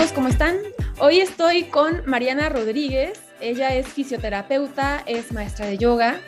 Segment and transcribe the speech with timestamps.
[0.00, 0.56] amigos, ¿cómo están?
[0.98, 3.20] Hoy estoy con Mariana Rodríguez.
[3.38, 6.20] Ella es fisioterapeuta, es maestra de yoga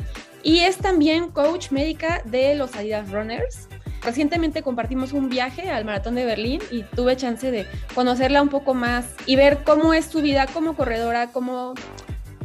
[0.43, 3.69] y es también coach médica de los Adidas Runners.
[4.03, 8.75] Recientemente compartimos un viaje al Maratón de Berlín y tuve chance de conocerla un poco
[8.75, 11.73] más y ver cómo es su vida como corredora, como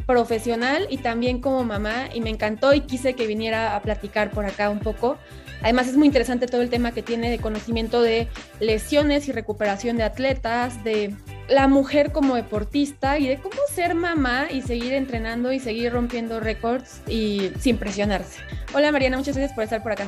[0.06, 4.46] profesional y también como mamá y me encantó y quise que viniera a platicar por
[4.46, 5.18] acá un poco.
[5.62, 8.28] Además es muy interesante todo el tema que tiene de conocimiento de
[8.60, 11.14] lesiones y recuperación de atletas, de
[11.48, 16.40] la mujer como deportista y de cómo ser mamá y seguir entrenando y seguir rompiendo
[16.40, 18.40] récords y sin presionarse.
[18.74, 20.06] Hola Mariana, muchas gracias por estar por acá.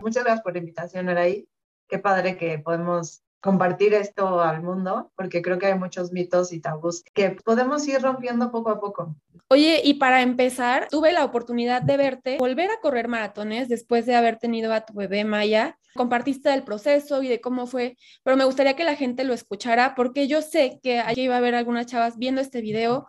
[0.00, 1.48] Muchas gracias por la invitación, Araí.
[1.88, 6.60] Qué padre que podemos compartir esto al mundo, porque creo que hay muchos mitos y
[6.60, 9.16] tabús que podemos ir rompiendo poco a poco.
[9.48, 14.14] Oye, y para empezar, tuve la oportunidad de verte volver a correr maratones después de
[14.14, 15.76] haber tenido a tu bebé Maya.
[15.94, 19.96] Compartiste del proceso y de cómo fue, pero me gustaría que la gente lo escuchara
[19.96, 23.08] porque yo sé que allí iba a haber algunas chavas viendo este video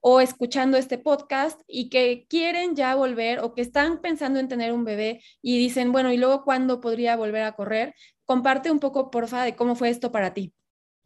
[0.00, 4.72] o escuchando este podcast y que quieren ya volver o que están pensando en tener
[4.72, 7.94] un bebé y dicen, bueno, ¿y luego cuándo podría volver a correr?
[8.24, 10.54] Comparte un poco, porfa, de cómo fue esto para ti.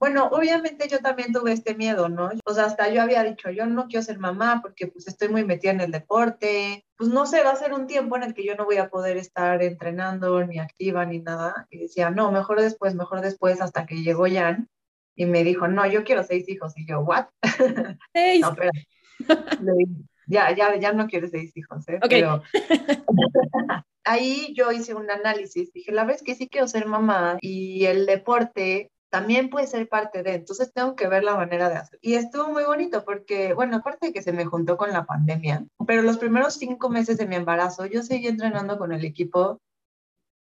[0.02, 2.30] Bueno, obviamente yo también tuve este miedo, ¿no?
[2.44, 5.44] O sea, hasta yo había dicho, yo no quiero ser mamá porque pues estoy muy
[5.44, 8.44] metida en el deporte, pues no sé, va a ser un tiempo en el que
[8.44, 11.68] yo no voy a poder estar entrenando ni activa ni nada.
[11.70, 14.68] Y decía, no, mejor después, mejor después, hasta que llegó Jan
[15.14, 16.72] y me dijo, no, yo quiero seis hijos.
[16.76, 17.26] Y yo, ¿what?
[18.12, 18.40] Seis.
[18.40, 18.70] no, espera.
[20.26, 21.98] ya, ya, ya no quiero seis hijos, ¿eh?
[22.02, 22.20] Okay.
[22.20, 22.42] Pero
[24.04, 25.72] ahí yo hice un análisis.
[25.72, 29.90] Dije, la verdad es que sí quiero ser mamá y el deporte también puede ser
[29.90, 31.98] parte de, entonces tengo que ver la manera de hacer.
[32.00, 35.66] Y estuvo muy bonito porque, bueno, aparte de que se me juntó con la pandemia,
[35.86, 39.60] pero los primeros cinco meses de mi embarazo yo seguí entrenando con el equipo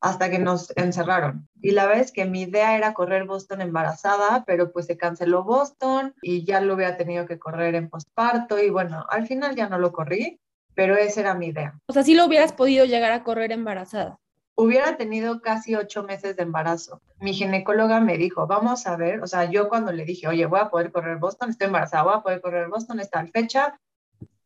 [0.02, 1.48] hasta que nos encerraron.
[1.62, 6.12] Y la vez que mi idea era correr Boston embarazada, pero pues se canceló Boston
[6.22, 9.78] y ya lo hubiera tenido que correr en postparto y bueno, al final ya no
[9.78, 10.40] lo corrí,
[10.74, 11.78] pero esa era mi idea.
[11.86, 14.18] O sea, sí lo hubieras podido llegar a correr embarazada.
[14.56, 17.00] Hubiera tenido casi ocho meses de embarazo.
[17.20, 20.60] Mi ginecóloga me dijo, vamos a ver, o sea, yo cuando le dije, oye, voy
[20.60, 23.78] a poder correr Boston, estoy embarazada, voy a poder correr Boston, está en fecha,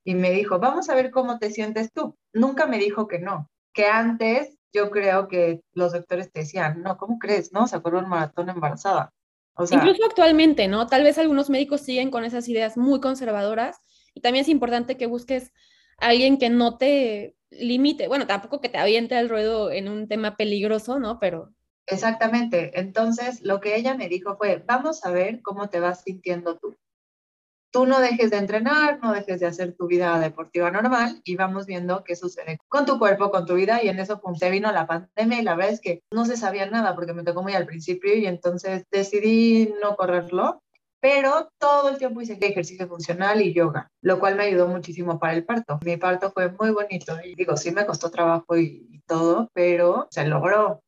[0.05, 2.15] y me dijo, vamos a ver cómo te sientes tú.
[2.35, 6.99] Nunca me dijo que no, que antes yo creo que los doctores te decían, no,
[6.99, 7.53] ¿cómo crees?
[7.53, 9.13] No, se corrió un maratón embarazada.
[9.55, 10.87] O sea, Incluso actualmente, ¿no?
[10.87, 13.79] Tal vez algunos médicos siguen con esas ideas muy conservadoras
[14.13, 15.53] y también es importante que busques
[15.99, 20.09] a alguien que no te limite, bueno, tampoco que te aviente al ruedo en un
[20.09, 21.19] tema peligroso, ¿no?
[21.19, 21.55] Pero...
[21.87, 22.79] Exactamente.
[22.79, 26.77] Entonces, lo que ella me dijo fue, vamos a ver cómo te vas sintiendo tú
[27.77, 31.67] tú no dejes de entrenar, no dejes de hacer tu vida deportiva normal y vamos
[31.67, 34.87] viendo qué sucede con tu cuerpo, con tu vida y en eso se vino la
[34.87, 37.67] pandemia y la verdad es que no se sabía nada porque me tocó muy al
[37.67, 40.63] principio y entonces decidí no correrlo,
[41.01, 45.35] pero todo el tiempo hice ejercicio funcional y yoga, lo cual me ayudó muchísimo para
[45.35, 45.79] el parto.
[45.85, 50.27] Mi parto fue muy bonito y digo, sí me costó trabajo y todo, pero se
[50.27, 50.81] logró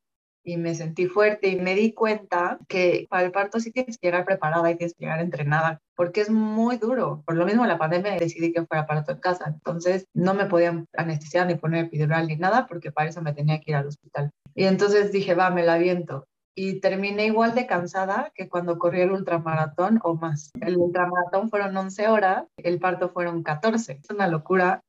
[0.49, 4.07] y me sentí fuerte y me di cuenta que para el parto sí tienes que
[4.07, 7.23] llegar preparada y tienes que llegar entrenada porque es muy duro.
[7.27, 10.87] Por lo mismo la pandemia decidí que fuera parto en casa, entonces no me podían
[10.97, 14.31] anestesiar ni poner epidural ni nada porque para eso me tenía que ir al hospital.
[14.55, 16.25] Y entonces dije, va, me la viento.
[16.57, 20.51] Y terminé igual de cansada que cuando corrí el ultramaratón o más.
[20.63, 24.01] El ultramaratón fueron 11 horas, el parto fueron 14.
[24.03, 24.81] Es una locura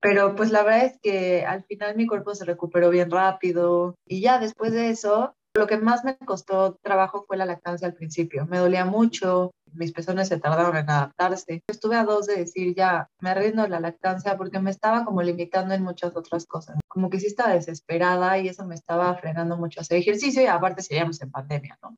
[0.00, 4.20] pero pues la verdad es que al final mi cuerpo se recuperó bien rápido y
[4.20, 8.46] ya después de eso, lo que más me costó trabajo fue la lactancia al principio.
[8.46, 11.62] Me dolía mucho, mis pezones se tardaron en adaptarse.
[11.66, 15.74] Estuve a dos de decir ya, me rindo la lactancia porque me estaba como limitando
[15.74, 16.78] en muchas otras cosas.
[16.88, 20.46] Como que sí estaba desesperada y eso me estaba frenando mucho a hacer ejercicio y
[20.46, 21.96] aparte seguíamos en pandemia, ¿no?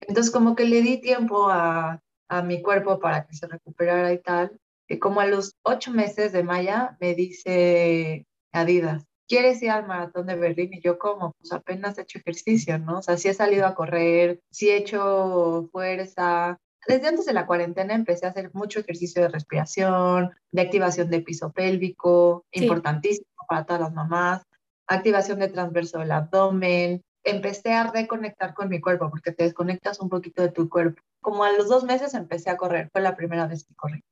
[0.00, 4.18] Entonces como que le di tiempo a, a mi cuerpo para que se recuperara y
[4.18, 4.58] tal
[5.00, 10.36] como a los ocho meses de Maya me dice Adidas, ¿quieres ir al maratón de
[10.36, 10.72] Berlín?
[10.72, 12.98] Y yo como, pues apenas he hecho ejercicio, ¿no?
[12.98, 16.58] O sea, sí he salido a correr, sí he hecho fuerza.
[16.86, 21.22] Desde antes de la cuarentena empecé a hacer mucho ejercicio de respiración, de activación de
[21.22, 24.42] piso pélvico, importantísimo para todas las mamás,
[24.86, 27.02] activación de transverso del abdomen.
[27.24, 31.00] Empecé a reconectar con mi cuerpo porque te desconectas un poquito de tu cuerpo.
[31.22, 34.02] Como a los dos meses empecé a correr, fue la primera vez que corrí.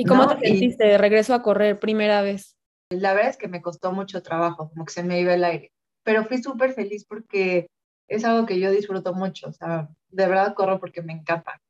[0.00, 2.56] ¿Y cómo te sentiste de regreso a correr primera vez?
[2.90, 5.72] La verdad es que me costó mucho trabajo, como que se me iba el aire,
[6.02, 7.68] pero fui súper feliz porque
[8.08, 11.60] es algo que yo disfruto mucho, o sea, de verdad corro porque me encanta,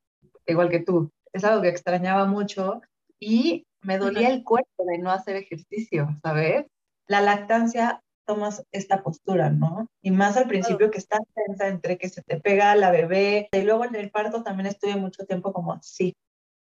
[0.47, 1.11] igual que tú.
[1.33, 2.81] Es algo que extrañaba mucho
[3.19, 6.67] y me dolía el cuerpo de no hacer ejercicio, ¿sabes?
[7.09, 9.89] La lactancia tomas esta postura, ¿no?
[10.03, 13.63] Y más al principio que estás tensa entre que se te pega la bebé, y
[13.63, 16.15] luego en el parto también estuve mucho tiempo como así.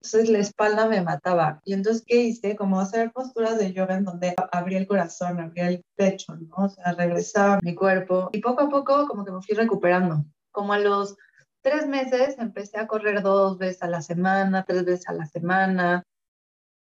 [0.03, 1.61] Entonces la espalda me mataba.
[1.63, 2.57] Y entonces, ¿qué hice?
[2.57, 6.65] Como hacer posturas de yoga en donde abría el corazón, abría el pecho, ¿no?
[6.65, 8.29] O sea, regresaba mi cuerpo.
[8.33, 10.25] Y poco a poco como que me fui recuperando.
[10.51, 11.15] Como a los
[11.61, 16.03] tres meses empecé a correr dos veces a la semana, tres veces a la semana.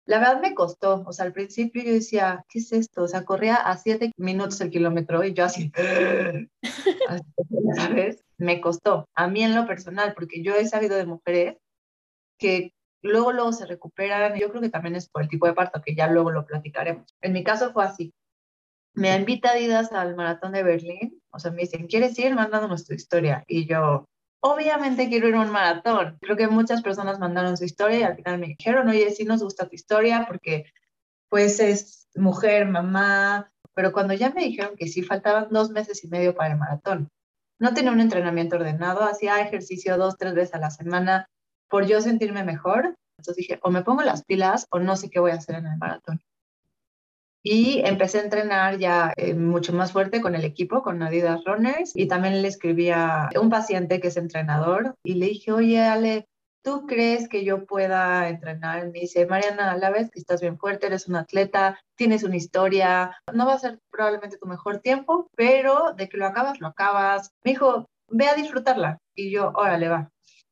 [0.06, 3.04] La verdad me costó, o sea, al principio yo decía, ¿qué es esto?
[3.04, 5.72] O sea, corría a siete minutos el kilómetro y yo así,
[7.76, 8.24] ¿sabes?
[8.38, 11.58] Me costó, a mí en lo personal, porque yo he sabido de mujeres
[12.40, 14.36] que luego, luego se recuperan.
[14.36, 17.06] Yo creo que también es por el tipo de parto, que ya luego lo platicaremos.
[17.22, 18.14] En mi caso fue así.
[18.94, 22.34] Me invita Adidas al maratón de Berlín, o sea, me dicen, ¿quieres ir?
[22.36, 23.44] Mandándonos tu historia.
[23.48, 24.06] Y yo,
[24.42, 26.18] obviamente quiero ir a un maratón.
[26.22, 29.44] Creo que muchas personas mandaron su historia y al final me dijeron, oye, sí nos
[29.44, 30.66] gusta tu historia porque
[31.30, 36.08] pues es mujer, mamá, pero cuando ya me dijeron que sí, faltaban dos meses y
[36.08, 37.10] medio para el maratón.
[37.60, 41.30] No tenía un entrenamiento ordenado, hacía ejercicio dos, tres veces a la semana
[41.70, 42.96] por yo sentirme mejor.
[43.18, 45.68] Entonces dije, o me pongo las pilas o no sé qué voy a hacer en
[45.68, 46.22] el maratón.
[47.42, 51.96] Y empecé a entrenar ya eh, mucho más fuerte con el equipo, con Adidas Runners.
[51.96, 56.28] Y también le escribí a un paciente que es entrenador y le dije, oye, Ale,
[56.64, 58.86] ¿tú crees que yo pueda entrenar?
[58.88, 62.36] Me dice, Mariana, a la vez que estás bien fuerte, eres un atleta, tienes una
[62.36, 66.68] historia, no va a ser probablemente tu mejor tiempo, pero de que lo acabas, lo
[66.68, 67.32] acabas.
[67.44, 69.00] Me dijo, ve a disfrutarla.
[69.16, 70.10] Y yo, órale, va.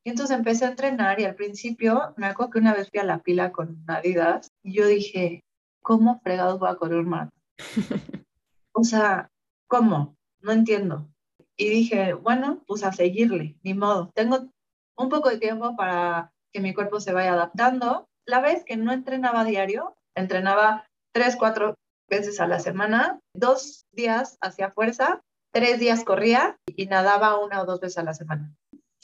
[0.08, 3.04] Y entonces empecé a entrenar y al principio me acuerdo que una vez fui a
[3.04, 5.44] la pila con Adidas y yo dije,
[5.84, 7.42] ¿cómo fregados voy a correr un maratón?
[8.72, 9.30] o sea,
[9.68, 10.16] ¿cómo?
[10.40, 11.10] No entiendo.
[11.58, 14.10] Y dije, bueno, pues a seguirle, ni modo.
[14.16, 14.48] Tengo
[14.96, 18.08] un poco de tiempo para que mi cuerpo se vaya adaptando.
[18.26, 21.76] La vez que no entrenaba diario, entrenaba tres, cuatro
[22.10, 25.20] veces a la semana, dos días hacía fuerza,
[25.52, 28.56] tres días corría y nadaba una o dos veces a la semana.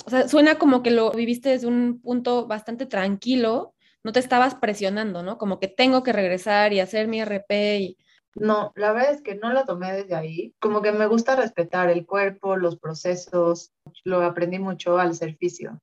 [0.06, 3.74] O sea, suena como que lo viviste desde un punto bastante tranquilo
[4.04, 5.38] no te estabas presionando, ¿no?
[5.38, 7.98] Como que tengo que regresar y hacer mi RP y...
[8.36, 10.56] No, la verdad es que no lo tomé desde ahí.
[10.60, 13.72] Como que me gusta respetar el cuerpo, los procesos.
[14.04, 15.80] Lo aprendí mucho al servicio.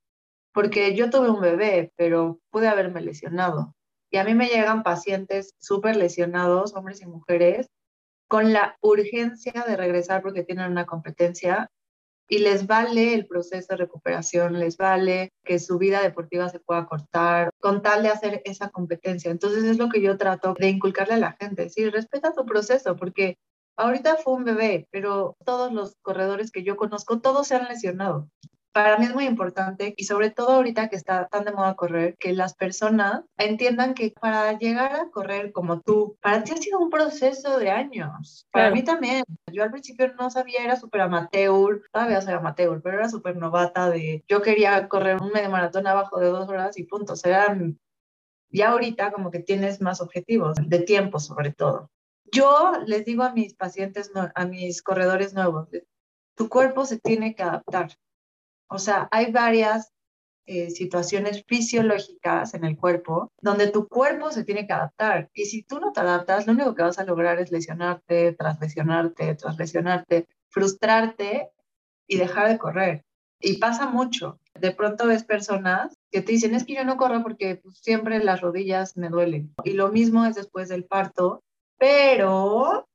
[0.52, 3.74] Porque yo tuve un bebé, pero pude haberme lesionado.
[4.10, 7.68] Y a mí me llegan pacientes súper lesionados, hombres y mujeres,
[8.28, 11.70] con la urgencia de regresar porque tienen una competencia
[12.32, 16.86] y les vale el proceso de recuperación, les vale que su vida deportiva se pueda
[16.86, 19.32] cortar con tal de hacer esa competencia.
[19.32, 22.94] Entonces es lo que yo trato de inculcarle a la gente, sí, respeta tu proceso,
[22.94, 23.36] porque
[23.76, 28.28] ahorita fue un bebé, pero todos los corredores que yo conozco, todos se han lesionado
[28.72, 32.16] para mí es muy importante y sobre todo ahorita que está tan de moda correr,
[32.18, 36.78] que las personas entiendan que para llegar a correr como tú, para ti ha sido
[36.78, 38.46] un proceso de años.
[38.52, 39.24] Para mí también.
[39.52, 43.90] Yo al principio no sabía, era súper amateur, todavía soy amateur, pero era súper novata
[43.90, 47.14] de yo quería correr un medio maratón abajo de dos horas y punto.
[47.14, 47.56] O sea,
[48.50, 51.90] ya ahorita como que tienes más objetivos, de tiempo sobre todo.
[52.32, 55.68] Yo les digo a mis pacientes, a mis corredores nuevos,
[56.36, 57.90] tu cuerpo se tiene que adaptar.
[58.70, 59.92] O sea, hay varias
[60.46, 65.28] eh, situaciones fisiológicas en el cuerpo donde tu cuerpo se tiene que adaptar.
[65.34, 69.34] Y si tú no te adaptas, lo único que vas a lograr es lesionarte, translesionarte,
[69.34, 71.50] translesionarte, frustrarte
[72.06, 73.04] y dejar de correr.
[73.40, 74.38] Y pasa mucho.
[74.54, 78.22] De pronto ves personas que te dicen, es que yo no corro porque pues, siempre
[78.22, 79.52] las rodillas me duelen.
[79.64, 81.42] Y lo mismo es después del parto,
[81.76, 82.88] pero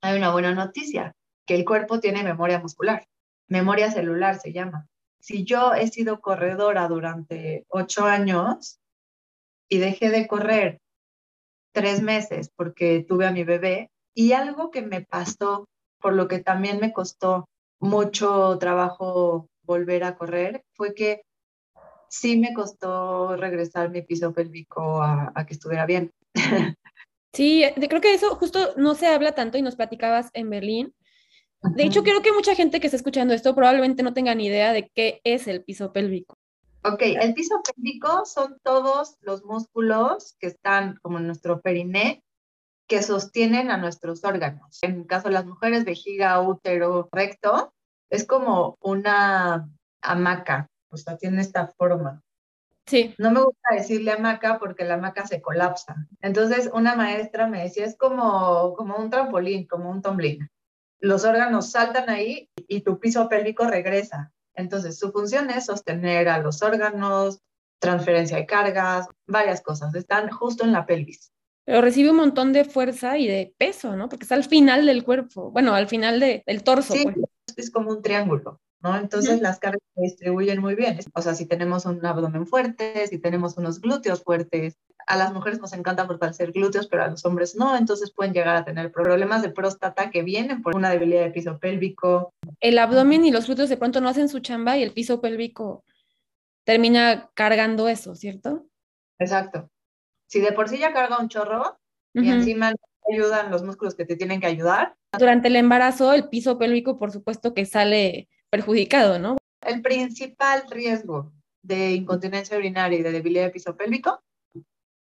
[0.00, 1.14] hay una buena noticia,
[1.46, 3.06] que el cuerpo tiene memoria muscular,
[3.48, 4.88] memoria celular se llama
[5.22, 8.80] si yo he sido corredora durante ocho años
[9.68, 10.80] y dejé de correr
[11.72, 15.68] tres meses porque tuve a mi bebé y algo que me pasó,
[16.00, 17.48] por lo que también me costó
[17.78, 21.22] mucho trabajo volver a correr, fue que
[22.08, 26.10] sí me costó regresar mi piso pélvico a, a que estuviera bien.
[27.34, 30.94] Sí, creo que eso justo no se habla tanto y nos platicabas en Berlín,
[31.62, 34.72] de hecho, creo que mucha gente que está escuchando esto probablemente no tenga ni idea
[34.72, 36.36] de qué es el piso pélvico.
[36.84, 42.24] Ok, el piso pélvico son todos los músculos que están como en nuestro periné
[42.88, 44.78] que sostienen a nuestros órganos.
[44.82, 47.72] En el caso de las mujeres, vejiga, útero, recto,
[48.10, 49.70] es como una
[50.02, 52.20] hamaca, o sea, tiene esta forma.
[52.86, 53.14] Sí.
[53.18, 55.94] No me gusta decirle hamaca porque la hamaca se colapsa.
[56.20, 60.50] Entonces, una maestra me decía, es como, como un trampolín, como un tomblín
[61.02, 64.32] los órganos saltan ahí y tu piso pélvico regresa.
[64.54, 67.40] Entonces, su función es sostener a los órganos,
[67.80, 69.94] transferencia de cargas, varias cosas.
[69.94, 71.32] Están justo en la pelvis.
[71.64, 74.08] Pero recibe un montón de fuerza y de peso, ¿no?
[74.08, 76.94] Porque está al final del cuerpo, bueno, al final del torso.
[76.94, 77.16] Sí, pues.
[77.56, 78.60] es como un triángulo.
[78.82, 78.96] ¿No?
[78.96, 80.98] Entonces las cargas se distribuyen muy bien.
[81.14, 85.60] O sea, si tenemos un abdomen fuerte, si tenemos unos glúteos fuertes, a las mujeres
[85.60, 89.42] nos encanta fortalecer glúteos, pero a los hombres no, entonces pueden llegar a tener problemas
[89.42, 92.32] de próstata que vienen por una debilidad de piso pélvico.
[92.60, 95.84] El abdomen y los glúteos de pronto no hacen su chamba y el piso pélvico
[96.64, 98.66] termina cargando eso, ¿cierto?
[99.18, 99.70] Exacto.
[100.28, 101.78] Si de por sí ya carga un chorro
[102.14, 102.76] y encima no
[103.12, 104.94] ayudan los músculos que te tienen que ayudar.
[105.18, 109.38] Durante el embarazo, el piso pélvico, por supuesto que sale perjudicado, ¿no?
[109.64, 111.32] El principal riesgo
[111.62, 114.20] de incontinencia urinaria y de debilidad de piso pélvico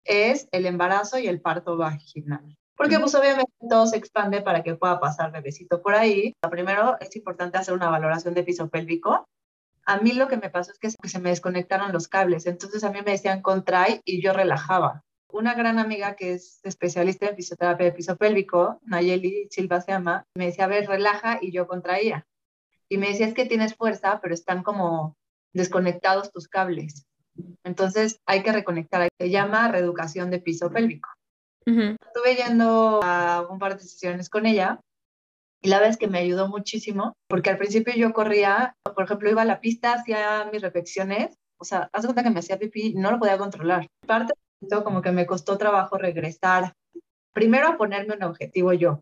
[0.05, 2.57] es el embarazo y el parto vaginal.
[2.77, 6.33] Porque pues obviamente todo se expande para que pueda pasar bebecito por ahí.
[6.51, 9.27] Primero es importante hacer una valoración de piso pélvico.
[9.87, 12.93] A mí lo que me pasó es que se me desconectaron los cables, entonces a
[12.93, 15.03] mí me decían contrae y yo relajaba.
[15.33, 20.25] Una gran amiga que es especialista en fisioterapia de piso pélvico, Nayeli Silva se llama,
[20.37, 22.27] me decía, a ver, relaja y yo contraía.
[22.93, 25.17] Y me decía, es que tienes fuerza, pero están como
[25.55, 27.07] desconectados tus cables.
[27.65, 29.09] Entonces hay que reconectar.
[29.19, 31.09] Se llama reeducación de piso pélvico.
[31.65, 34.79] Estuve yendo a un par de sesiones con ella
[35.63, 39.31] y la verdad es que me ayudó muchísimo porque al principio yo corría, por ejemplo,
[39.31, 42.93] iba a la pista, hacía mis reflexiones, o sea, hace cuenta que me hacía pipí
[42.93, 43.87] no lo podía controlar.
[44.07, 46.75] Parte de como que me costó trabajo regresar,
[47.33, 49.01] primero a ponerme un objetivo yo,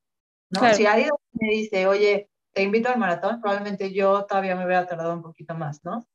[0.50, 0.74] ¿no?
[0.74, 5.14] Si alguien me dice, oye, te invito al maratón, probablemente yo todavía me hubiera tardado
[5.14, 6.06] un poquito más, ¿no?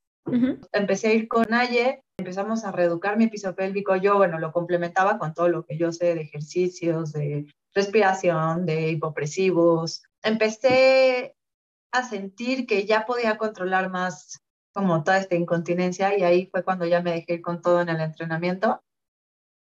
[0.72, 3.96] Empecé a ir con Aye, empezamos a reeducar mi piso pélvico.
[3.96, 8.90] Yo, bueno, lo complementaba con todo lo que yo sé de ejercicios, de respiración, de
[8.90, 10.04] hipopresivos.
[10.24, 11.36] Empecé
[11.92, 14.42] a sentir que ya podía controlar más
[14.74, 17.90] como toda esta incontinencia y ahí fue cuando ya me dejé ir con todo en
[17.90, 18.82] el entrenamiento.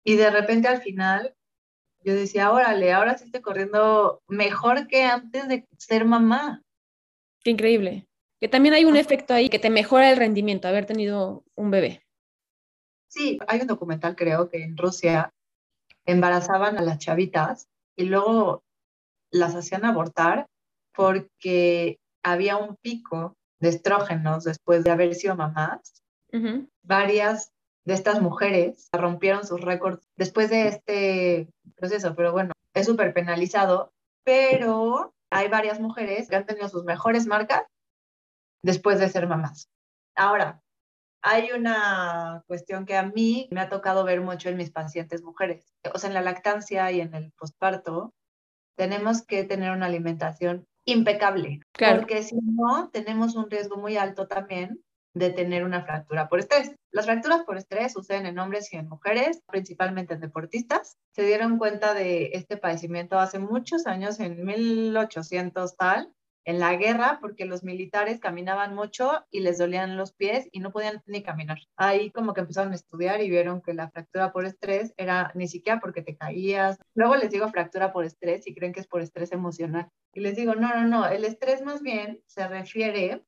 [0.05, 1.35] Y de repente al final
[2.07, 6.63] yo decía, órale, ahora sí estoy corriendo mejor que antes de ser mamá.
[7.43, 8.07] Qué increíble.
[8.41, 12.03] Que también hay un efecto ahí que te mejora el rendimiento, haber tenido un bebé.
[13.09, 15.33] Sí, hay un documental, creo, que en Rusia
[16.05, 18.63] embarazaban a las chavitas y luego
[19.33, 20.47] las hacían abortar
[20.95, 26.05] porque había un pico de estrógenos después de haber sido mamás.
[26.83, 27.51] Varias
[27.87, 33.93] de estas mujeres rompieron sus récords después de este proceso, pero bueno, es súper penalizado,
[34.25, 37.63] pero hay varias mujeres que han tenido sus mejores marcas
[38.63, 39.69] después de ser mamás.
[40.17, 40.61] Ahora,
[41.23, 45.73] hay una cuestión que a mí me ha tocado ver mucho en mis pacientes mujeres.
[45.95, 48.13] O sea, en la lactancia y en el posparto,
[48.77, 54.85] tenemos que tener una alimentación impecable, porque si no, tenemos un riesgo muy alto también
[55.17, 56.75] de tener una fractura por estrés.
[56.91, 60.99] Las fracturas por estrés suceden en hombres y en mujeres, principalmente en deportistas.
[61.15, 66.13] Se dieron cuenta de este padecimiento hace muchos años, en 1800 tal,
[66.45, 70.71] en la guerra, porque los militares caminaban mucho y les dolían los pies y no
[70.71, 71.61] podían ni caminar.
[71.77, 75.49] Ahí como que empezaron a estudiar y vieron que la fractura por estrés era ni
[75.49, 76.77] siquiera porque te caías.
[76.95, 79.89] Luego les digo fractura por estrés y creen que es por estrés emocional.
[80.13, 83.25] Y les digo, no, no, no, el estrés más bien se refiere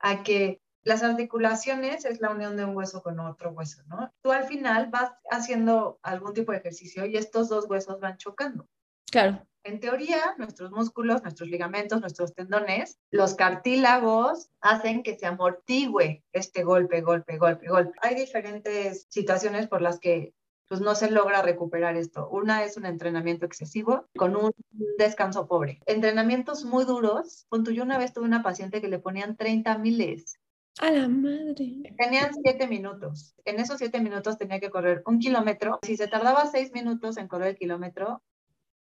[0.00, 4.10] a que las articulaciones es la unión de un hueso con otro hueso, ¿no?
[4.22, 8.66] Tú al final vas haciendo algún tipo de ejercicio y estos dos huesos van chocando.
[9.10, 9.46] Claro.
[9.64, 16.62] En teoría, nuestros músculos, nuestros ligamentos, nuestros tendones, los cartílagos hacen que se amortigüe este
[16.62, 17.92] golpe, golpe, golpe, golpe.
[18.00, 20.32] Hay diferentes situaciones por las que
[20.68, 22.30] pues no se logra recuperar esto.
[22.30, 24.52] Una es un entrenamiento excesivo con un
[24.96, 25.80] descanso pobre.
[25.84, 27.46] Entrenamientos muy duros.
[27.50, 30.38] Punto, yo una vez tuve una paciente que le ponían 30 miles
[30.80, 31.72] a la madre.
[31.96, 33.34] Tenían siete minutos.
[33.44, 35.78] En esos siete minutos tenía que correr un kilómetro.
[35.82, 38.22] Si se tardaba seis minutos en correr el kilómetro,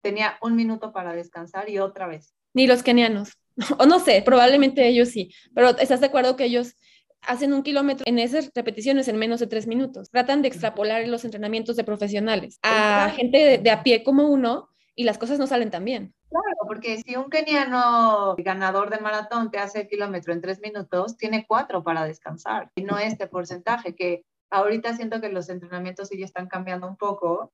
[0.00, 2.34] tenía un minuto para descansar y otra vez.
[2.52, 3.32] Ni los kenianos.
[3.78, 5.30] O no sé, probablemente ellos sí.
[5.54, 6.74] Pero ¿estás de acuerdo que ellos
[7.22, 10.10] hacen un kilómetro en esas repeticiones en menos de tres minutos?
[10.10, 15.04] Tratan de extrapolar los entrenamientos de profesionales a gente de, a pie como uno y
[15.04, 16.14] las cosas no salen tan bien.
[16.34, 21.16] Claro, porque si un keniano ganador de maratón te hace el kilómetro en tres minutos,
[21.16, 26.20] tiene cuatro para descansar y no este porcentaje que ahorita siento que los entrenamientos sí
[26.20, 27.52] están cambiando un poco,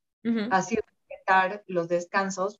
[0.50, 2.58] así respetar los descansos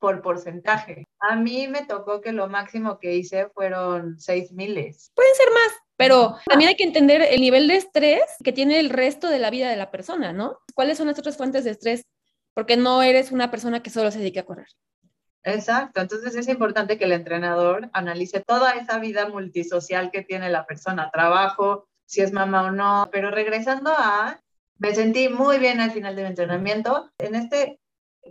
[0.00, 1.06] por porcentaje.
[1.20, 5.12] A mí me tocó que lo máximo que hice fueron seis miles.
[5.14, 8.90] Pueden ser más, pero también hay que entender el nivel de estrés que tiene el
[8.90, 10.58] resto de la vida de la persona, ¿no?
[10.74, 12.02] ¿Cuáles son las otras fuentes de estrés?
[12.54, 14.66] Porque no eres una persona que solo se dedique a correr.
[15.44, 20.64] Exacto, entonces es importante que el entrenador analice toda esa vida multisocial que tiene la
[20.64, 24.40] persona, trabajo, si es mamá o no, pero regresando a,
[24.78, 27.10] me sentí muy bien al final del entrenamiento.
[27.18, 27.78] En este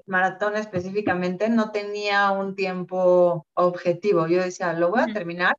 [0.08, 4.28] maratón específicamente no tenía un tiempo objetivo.
[4.28, 5.56] Yo decía, lo voy a terminar,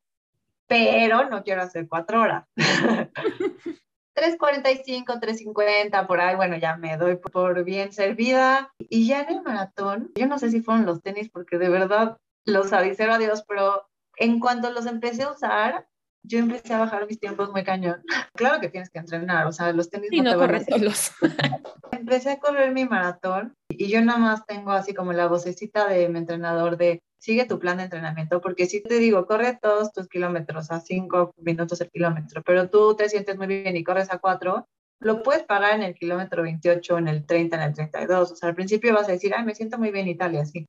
[0.67, 2.45] pero no quiero hacer cuatro horas.
[4.15, 8.71] 3.45, 3.50, por ahí, bueno, ya me doy por bien servida.
[8.79, 12.17] Y ya en el maratón, yo no sé si fueron los tenis, porque de verdad
[12.45, 15.87] los avisé a Dios, pero en cuanto los empecé a usar,
[16.23, 18.03] yo empecé a bajar mis tiempos muy cañón.
[18.35, 21.11] Claro que tienes que entrenar, o sea, los tenis no, te van solos.
[21.91, 26.09] empecé a correr mi maratón y yo nada más tengo así como la vocecita de
[26.09, 30.07] mi entrenador de sigue tu plan de entrenamiento, porque si te digo, corre todos tus
[30.07, 34.19] kilómetros a cinco minutos el kilómetro, pero tú te sientes muy bien y corres a
[34.19, 34.67] cuatro,
[34.99, 38.31] lo puedes pagar en el kilómetro 28, en el 30, en el 32.
[38.31, 40.37] O sea, al principio vas a decir, ay, me siento muy bien y tal y
[40.37, 40.67] así.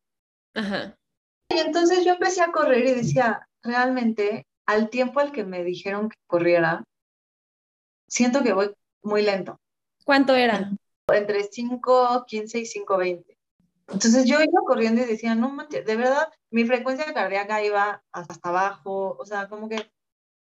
[0.54, 0.96] Ajá.
[1.50, 6.08] Y entonces yo empecé a correr y decía, realmente, al tiempo al que me dijeron
[6.08, 6.84] que corriera,
[8.08, 8.72] siento que voy
[9.02, 9.58] muy lento.
[10.04, 10.70] ¿Cuánto era?
[11.12, 13.38] Entre 5, 15 y 5, 20.
[13.88, 18.48] Entonces yo iba corriendo y decía, no manches, de verdad, mi frecuencia cardíaca iba hasta
[18.48, 19.90] abajo, o sea, como que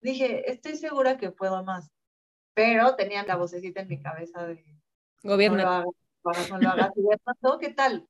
[0.01, 1.91] dije, estoy segura que puedo más,
[2.55, 4.65] pero tenía la vocecita en mi cabeza de,
[5.23, 5.57] gobierno.
[5.57, 5.69] No lo
[6.31, 8.07] hagas, no lo hagas, y de pronto, ¿qué tal?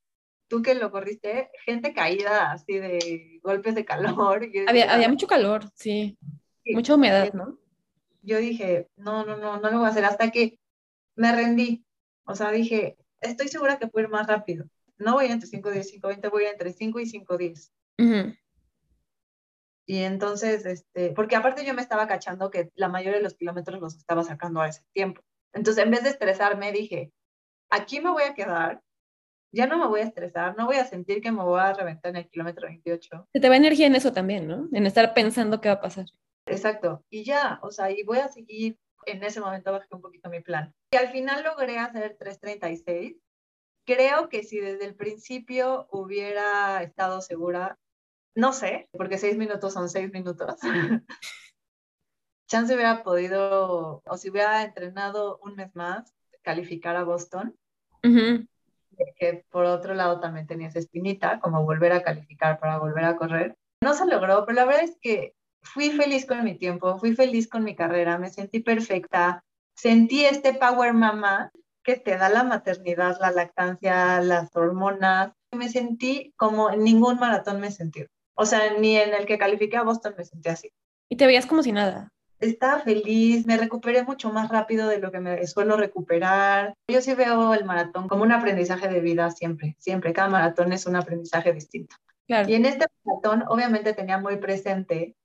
[0.48, 4.50] Tú que lo corriste, gente caída así de golpes de calor.
[4.68, 6.18] había, había mucho calor, sí.
[6.66, 7.60] mucha humedad, ¿no?
[8.22, 10.58] Yo dije, no, no, no, no lo voy a hacer hasta que
[11.16, 11.86] me rendí.
[12.30, 14.66] O sea, dije, estoy segura que puedo ir más rápido
[15.00, 17.74] no voy entre 5, 10, 5, 20, voy entre 5 y 5, 10.
[19.86, 23.82] Y entonces, este, porque aparte yo me estaba cachando que la mayoría de los kilómetros
[23.82, 25.22] los estaba sacando a ese tiempo.
[25.52, 27.12] Entonces, en vez de estresarme, dije,
[27.72, 28.84] aquí me voy a quedar,
[29.52, 32.12] ya no me voy a estresar, no voy a sentir que me voy a reventar
[32.12, 33.30] en el kilómetro 28.
[33.34, 34.70] Se te va energía en eso también, ¿no?
[34.74, 36.06] En estar pensando qué va a pasar.
[36.46, 37.04] Exacto.
[37.10, 38.78] Y ya, o sea, y voy a seguir,
[39.10, 40.74] en ese momento bajé un poquito mi plan.
[40.92, 43.18] Y al final logré hacer 336
[43.90, 47.80] Creo que si desde el principio hubiera estado segura,
[48.36, 50.58] no sé, porque seis minutos son seis minutos,
[52.48, 57.58] chance hubiera podido, o si hubiera entrenado un mes más, calificar a Boston.
[58.04, 63.16] Que por otro lado también tenía esa espinita, como volver a calificar para volver a
[63.16, 63.58] correr.
[63.82, 65.34] No se logró, pero la verdad es que
[65.74, 69.44] fui feliz con mi tiempo, fui feliz con mi carrera, me sentí perfecta,
[69.76, 71.52] sentí este power mama
[71.84, 75.32] que te da la maternidad, la lactancia, las hormonas.
[75.52, 78.06] Me sentí como en ningún maratón me sentí.
[78.36, 80.72] O sea, ni en el que califiqué a Boston me sentí así.
[81.10, 82.12] Y te veías como si nada.
[82.40, 86.74] Estaba feliz, me recuperé mucho más rápido de lo que me suelo recuperar.
[86.88, 90.14] Yo sí veo el maratón como un aprendizaje de vida siempre, siempre.
[90.14, 91.96] Cada maratón es un aprendizaje distinto.
[92.28, 95.16] Y en este maratón obviamente tenía muy presente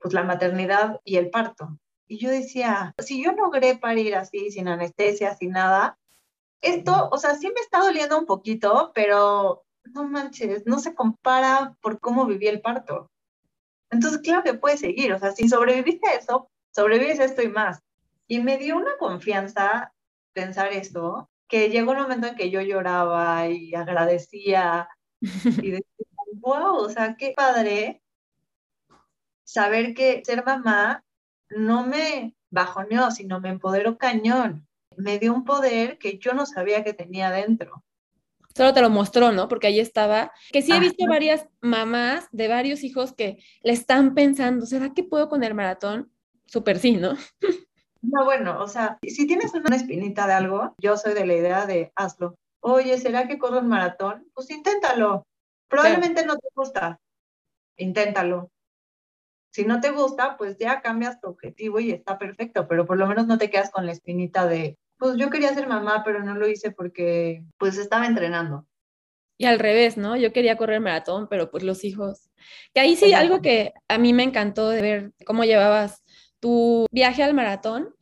[0.00, 1.78] pues la maternidad y el parto.
[2.06, 5.98] Y yo decía, si yo logré parir así, sin anestesia, sin nada,
[6.60, 11.76] esto, o sea, sí me está doliendo un poquito, pero no manches, no se compara
[11.80, 13.10] por cómo viví el parto.
[13.90, 17.48] Entonces, claro que puedes seguir, o sea, si sobreviviste a eso, sobrevives a esto y
[17.48, 17.80] más.
[18.26, 19.92] Y me dio una confianza
[20.32, 24.88] pensar esto, que llegó un momento en que yo lloraba y agradecía
[25.20, 25.84] y decía,
[26.34, 28.02] wow, o sea, qué padre
[29.48, 31.02] saber que ser mamá
[31.48, 34.68] no me bajoneó, sino me empoderó cañón.
[34.96, 37.82] Me dio un poder que yo no sabía que tenía dentro.
[38.54, 39.48] Solo te lo mostró, ¿no?
[39.48, 40.32] Porque ahí estaba.
[40.52, 45.04] Que sí he visto varias mamás de varios hijos que le están pensando, ¿será que
[45.04, 46.12] puedo con el maratón?
[46.46, 47.14] Súper sí, ¿no?
[48.00, 51.66] No, bueno, o sea, si tienes una espinita de algo, yo soy de la idea
[51.66, 52.36] de hazlo.
[52.60, 54.30] Oye, ¿será que corro el maratón?
[54.34, 55.24] Pues inténtalo.
[55.68, 57.00] Probablemente no te gusta.
[57.76, 58.52] Inténtalo.
[59.50, 63.06] Si no te gusta, pues ya cambias tu objetivo y está perfecto, pero por lo
[63.06, 66.34] menos no te quedas con la espinita de, pues yo quería ser mamá, pero no
[66.34, 68.66] lo hice porque pues estaba entrenando.
[69.38, 70.16] Y al revés, ¿no?
[70.16, 72.28] Yo quería correr maratón, pero pues los hijos.
[72.74, 76.02] Que ahí sí, algo que a mí me encantó de ver cómo llevabas
[76.40, 77.94] tu viaje al maratón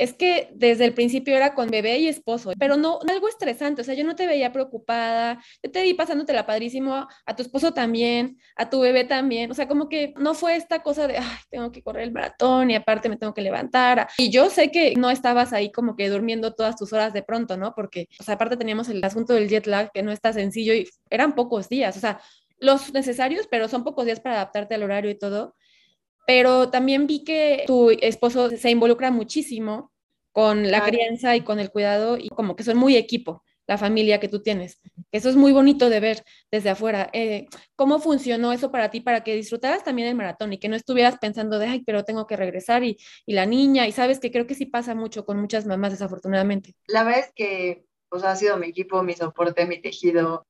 [0.00, 3.84] es que desde el principio era con bebé y esposo, pero no algo estresante, o
[3.84, 8.38] sea, yo no te veía preocupada, yo te vi pasándotela padrísimo, a tu esposo también,
[8.56, 11.70] a tu bebé también, o sea, como que no fue esta cosa de, ay, tengo
[11.70, 14.08] que correr el maratón y aparte me tengo que levantar.
[14.16, 17.58] Y yo sé que no estabas ahí como que durmiendo todas tus horas de pronto,
[17.58, 17.74] ¿no?
[17.74, 20.88] Porque, o sea, aparte teníamos el asunto del jet lag, que no está sencillo y
[21.10, 22.22] eran pocos días, o sea,
[22.58, 25.56] los necesarios, pero son pocos días para adaptarte al horario y todo
[26.30, 29.89] pero también vi que tu esposo se involucra muchísimo
[30.32, 34.18] con la crianza y con el cuidado y como que son muy equipo la familia
[34.18, 34.80] que tú tienes.
[35.12, 37.08] Eso es muy bonito de ver desde afuera.
[37.12, 40.74] Eh, ¿Cómo funcionó eso para ti, para que disfrutaras también el maratón y que no
[40.74, 43.86] estuvieras pensando de, ay, pero tengo que regresar y, y la niña?
[43.86, 46.74] Y sabes que creo que sí pasa mucho con muchas mamás, desafortunadamente.
[46.88, 50.48] La verdad es que pues, ha sido mi equipo, mi soporte, mi tejido.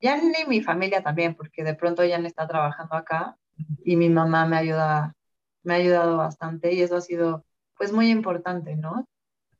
[0.00, 3.36] ya ni mi familia también, porque de pronto ya no está trabajando acá
[3.84, 5.16] y mi mamá me ayuda,
[5.64, 7.44] me ha ayudado bastante y eso ha sido
[7.76, 9.06] pues muy importante, ¿no?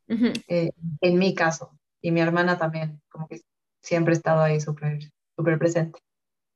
[0.09, 3.40] Eh, en mi caso y mi hermana también, como que
[3.83, 4.98] siempre he estado ahí súper,
[5.37, 6.00] súper presente.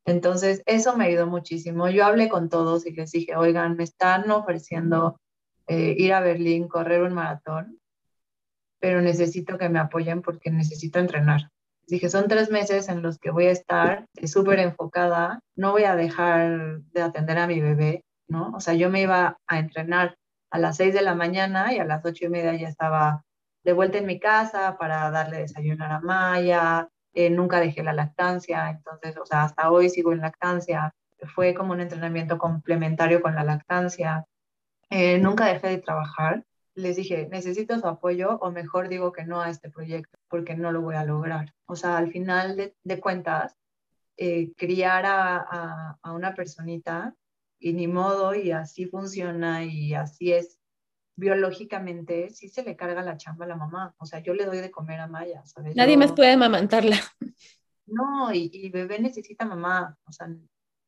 [0.04, 1.88] Entonces, eso me ayudó muchísimo.
[1.88, 5.18] Yo hablé con todos y les dije, oigan, me están ofreciendo
[5.66, 7.78] eh, ir a Berlín, correr un maratón,
[8.80, 11.50] pero necesito que me apoyen porque necesito entrenar.
[11.86, 15.96] Dije, son tres meses en los que voy a estar súper enfocada, no voy a
[15.96, 18.52] dejar de atender a mi bebé, ¿no?
[18.54, 20.17] O sea, yo me iba a entrenar
[20.50, 23.24] a las seis de la mañana y a las ocho y media ya estaba
[23.64, 28.70] de vuelta en mi casa para darle desayunar a Maya, eh, nunca dejé la lactancia,
[28.70, 30.94] entonces, o sea, hasta hoy sigo en lactancia,
[31.34, 34.24] fue como un entrenamiento complementario con la lactancia,
[34.90, 39.40] eh, nunca dejé de trabajar, les dije, necesito su apoyo o mejor digo que no
[39.40, 41.52] a este proyecto porque no lo voy a lograr.
[41.66, 43.56] O sea, al final de, cuentas,
[44.16, 47.14] eh, criar a, a, una personita
[47.58, 50.58] y ni modo y así funciona y así es
[51.16, 53.94] biológicamente, sí se le carga la chamba a la mamá.
[53.98, 55.74] O sea, yo le doy de comer a Maya, ¿sabes?
[55.74, 56.96] Nadie más puede amamantarla.
[57.90, 59.96] No, y, y bebé necesita mamá.
[60.04, 60.28] O sea,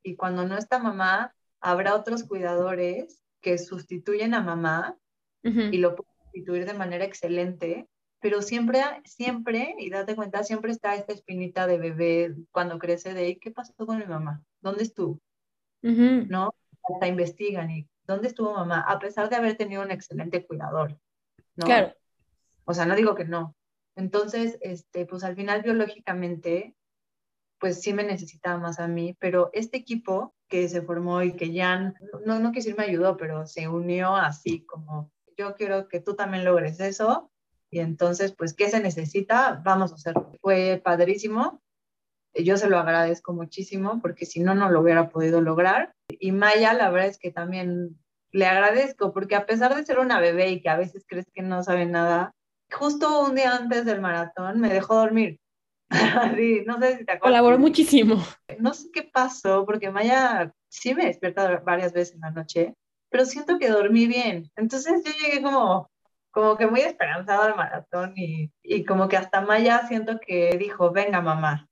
[0.02, 4.98] y cuando no está mamá, habrá otros cuidadores que sustituyen a mamá
[5.42, 7.88] y lo pueden sustituir de manera excelente,
[8.20, 13.38] pero siempre, siempre, y date cuenta, siempre está esta espinita de bebé cuando crece de,
[13.38, 14.42] ¿qué pasó con mi mamá?
[14.60, 15.18] ¿Dónde estuvo?
[15.82, 16.54] ¿No?
[16.82, 18.80] Hasta investigan y ¿dónde estuvo mamá?
[18.80, 20.98] A pesar de haber tenido un excelente cuidador,
[21.56, 21.66] ¿no?
[21.66, 21.94] Claro.
[22.64, 23.54] O sea, no digo que no.
[23.96, 26.74] Entonces, este, pues al final biológicamente,
[27.58, 31.52] pues sí me necesitaba más a mí, pero este equipo que se formó y que
[31.52, 36.14] ya, no, no quisiera me ayudó, pero se unió así como, yo quiero que tú
[36.14, 37.30] también logres eso,
[37.70, 39.60] y entonces, pues, ¿qué se necesita?
[39.64, 40.32] Vamos a hacerlo.
[40.40, 41.62] Fue padrísimo,
[42.34, 45.94] yo se lo agradezco muchísimo porque si no, no lo hubiera podido lograr.
[46.08, 47.98] Y Maya, la verdad es que también
[48.32, 51.42] le agradezco porque a pesar de ser una bebé y que a veces crees que
[51.42, 52.32] no sabe nada,
[52.70, 55.40] justo un día antes del maratón me dejó dormir.
[56.36, 57.40] sí, no sé si te acuerdas.
[57.40, 58.22] Colaboró muchísimo.
[58.58, 62.74] No sé qué pasó porque Maya sí me despierta varias veces en la noche,
[63.10, 64.50] pero siento que dormí bien.
[64.54, 65.90] Entonces yo llegué como,
[66.30, 70.92] como que muy esperanzada al maratón y, y como que hasta Maya siento que dijo,
[70.92, 71.68] venga mamá,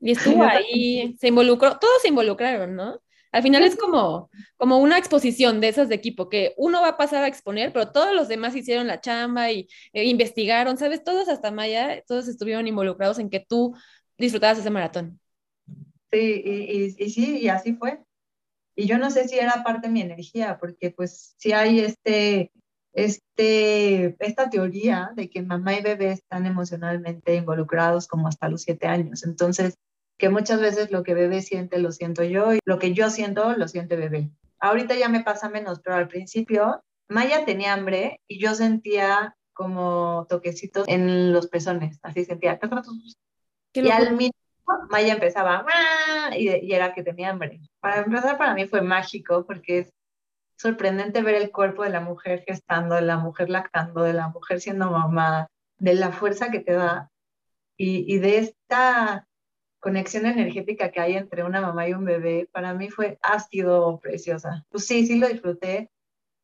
[0.00, 3.00] y estuvo ahí, se involucró, todos se involucraron, ¿no?
[3.30, 6.96] Al final es como, como una exposición de esas de equipo, que uno va a
[6.96, 11.04] pasar a exponer, pero todos los demás hicieron la chamba y e investigaron, ¿sabes?
[11.04, 13.74] Todos hasta Maya, todos estuvieron involucrados en que tú
[14.16, 15.20] disfrutabas ese maratón.
[16.10, 18.00] Sí, y, y, sí, y así fue.
[18.74, 22.50] Y yo no sé si era parte de mi energía, porque pues sí hay este,
[22.94, 28.86] este, esta teoría de que mamá y bebé están emocionalmente involucrados como hasta los siete
[28.86, 29.24] años.
[29.24, 29.76] Entonces,
[30.18, 33.54] que muchas veces lo que bebé siente lo siento yo y lo que yo siento
[33.54, 34.30] lo siente bebé.
[34.58, 40.26] Ahorita ya me pasa menos, pero al principio Maya tenía hambre y yo sentía como
[40.28, 42.58] toquecitos en los pezones, así sentía.
[43.72, 44.34] Y al mismo
[44.90, 45.64] Maya empezaba
[46.36, 47.60] y, y era que tenía hambre.
[47.80, 49.92] Para empezar, para mí fue mágico porque es
[50.56, 54.60] sorprendente ver el cuerpo de la mujer gestando, de la mujer lactando, de la mujer
[54.60, 55.46] siendo mamá,
[55.78, 57.08] de la fuerza que te da
[57.76, 59.27] y, y de esta
[59.80, 64.00] conexión energética que hay entre una mamá y un bebé, para mí fue, ha sido
[64.00, 64.66] preciosa.
[64.70, 65.90] Pues sí, sí lo disfruté.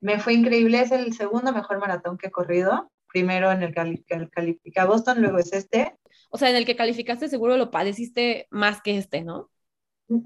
[0.00, 2.90] Me fue increíble, es el segundo mejor maratón que he corrido.
[3.08, 5.96] Primero en el que califica Boston, luego es este.
[6.30, 9.50] O sea, en el que calificaste seguro lo padeciste más que este, ¿no?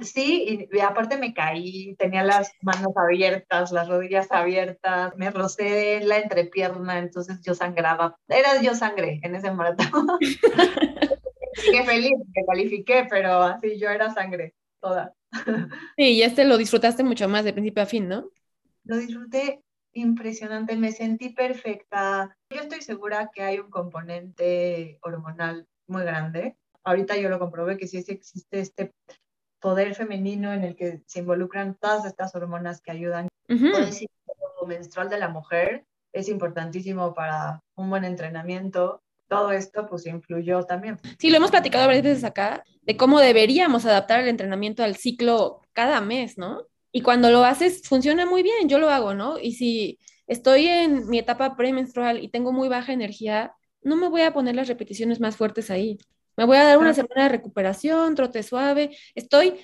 [0.00, 6.18] Sí, y, aparte me caí, tenía las manos abiertas, las rodillas abiertas, me rocé la
[6.18, 8.16] entrepierna, entonces yo sangraba.
[8.26, 10.18] Era yo sangre en ese maratón.
[11.70, 15.14] Qué feliz que califiqué, pero así yo era sangre, toda.
[15.96, 18.30] Sí, y este lo disfrutaste mucho más de principio a fin, ¿no?
[18.84, 22.36] Lo disfruté impresionante, me sentí perfecta.
[22.50, 26.56] Yo estoy segura que hay un componente hormonal muy grande.
[26.84, 28.94] Ahorita yo lo comprobé que sí existe este
[29.60, 33.28] poder femenino en el que se involucran todas estas hormonas que ayudan.
[33.48, 40.06] el ciclo menstrual de la mujer es importantísimo para un buen entrenamiento todo esto pues
[40.06, 40.98] influyó también.
[41.18, 45.60] Sí, lo hemos platicado varias veces acá, de cómo deberíamos adaptar el entrenamiento al ciclo
[45.72, 46.66] cada mes, ¿no?
[46.90, 49.38] Y cuando lo haces, funciona muy bien, yo lo hago, ¿no?
[49.38, 54.22] Y si estoy en mi etapa premenstrual y tengo muy baja energía, no me voy
[54.22, 55.98] a poner las repeticiones más fuertes ahí.
[56.36, 58.96] Me voy a dar una semana de recuperación, trote suave.
[59.14, 59.54] Estoy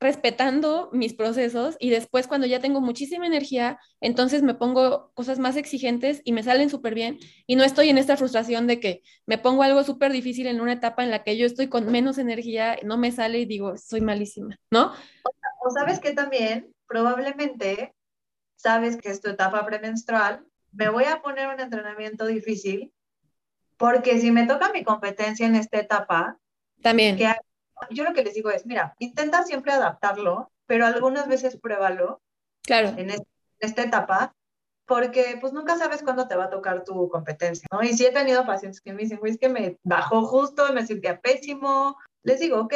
[0.00, 5.56] respetando mis procesos y después cuando ya tengo muchísima energía, entonces me pongo cosas más
[5.56, 9.38] exigentes y me salen súper bien y no estoy en esta frustración de que me
[9.38, 12.76] pongo algo súper difícil en una etapa en la que yo estoy con menos energía,
[12.82, 14.92] no me sale y digo, soy malísima, ¿no?
[15.64, 17.94] O sabes que también probablemente
[18.56, 22.92] sabes que es tu etapa premenstrual, me voy a poner un entrenamiento difícil
[23.76, 26.38] porque si me toca mi competencia en esta etapa,
[26.82, 27.16] también.
[27.16, 27.26] Que
[27.90, 32.20] yo lo que les digo es, mira, intenta siempre adaptarlo, pero algunas veces pruébalo.
[32.62, 32.94] Claro.
[32.96, 33.10] En,
[33.60, 34.34] esta etapa,
[34.86, 37.82] porque pues nunca sabes cuándo te va a tocar tu competencia, ¿no?
[37.82, 41.20] Y si he tenido pacientes que me dicen, es que me bajó justo, me sentía
[41.20, 42.74] pésimo, les digo, ok,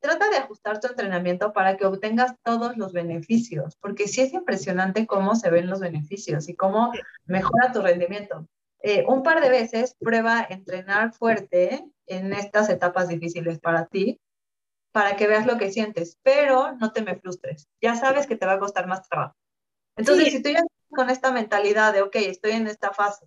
[0.00, 5.06] trata de ajustar tu entrenamiento para que obtengas todos los beneficios, porque sí es impresionante
[5.06, 6.92] cómo se ven los beneficios y cómo
[7.26, 8.46] mejora tu rendimiento.
[8.82, 14.18] Eh, un par de veces prueba entrenar fuerte en estas etapas difíciles para ti
[14.92, 17.68] para que veas lo que sientes, pero no te me frustres.
[17.80, 19.36] Ya sabes que te va a costar más trabajo.
[19.96, 23.26] Entonces, si tú ya con esta mentalidad de, ok, estoy en esta fase,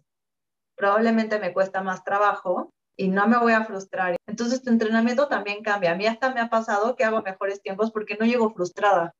[0.75, 4.15] probablemente me cuesta más trabajo y no me voy a frustrar.
[4.27, 5.91] Entonces, tu entrenamiento también cambia.
[5.91, 9.13] A mí hasta me ha pasado que hago mejores tiempos porque no llego frustrada.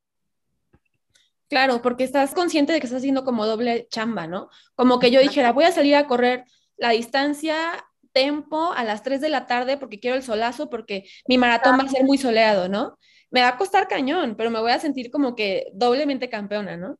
[1.47, 4.49] Claro, porque estás consciente de que estás haciendo como doble chamba, ¿no?
[4.75, 6.45] Como que yo dijera, voy a salir a correr
[6.77, 11.37] la distancia tempo a las 3 de la tarde porque quiero el solazo, porque mi
[11.37, 12.97] maratón va a ser muy soleado, ¿no?
[13.31, 16.97] Me va a costar cañón, pero me voy a sentir como que doblemente campeona, ¿no?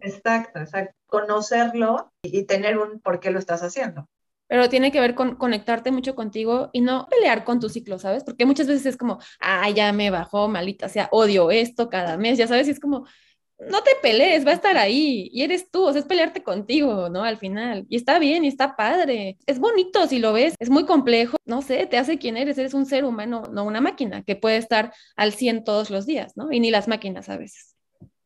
[0.00, 0.94] Exacto, exacto.
[1.06, 4.08] Conocerlo y tener un por qué lo estás haciendo.
[4.48, 8.22] Pero tiene que ver con conectarte mucho contigo y no pelear con tu ciclo, ¿sabes?
[8.24, 12.16] Porque muchas veces es como, ah, ya me bajó, malita, o sea, odio esto cada
[12.16, 13.06] mes, ya sabes, y es como,
[13.58, 17.08] no te pelees, va a estar ahí y eres tú, o sea, es pelearte contigo,
[17.08, 17.24] ¿no?
[17.24, 17.86] Al final.
[17.88, 19.38] Y está bien y está padre.
[19.46, 22.74] Es bonito si lo ves, es muy complejo, no sé, te hace quien eres, eres
[22.74, 26.52] un ser humano, no una máquina que puede estar al 100 todos los días, ¿no?
[26.52, 27.74] Y ni las máquinas a veces.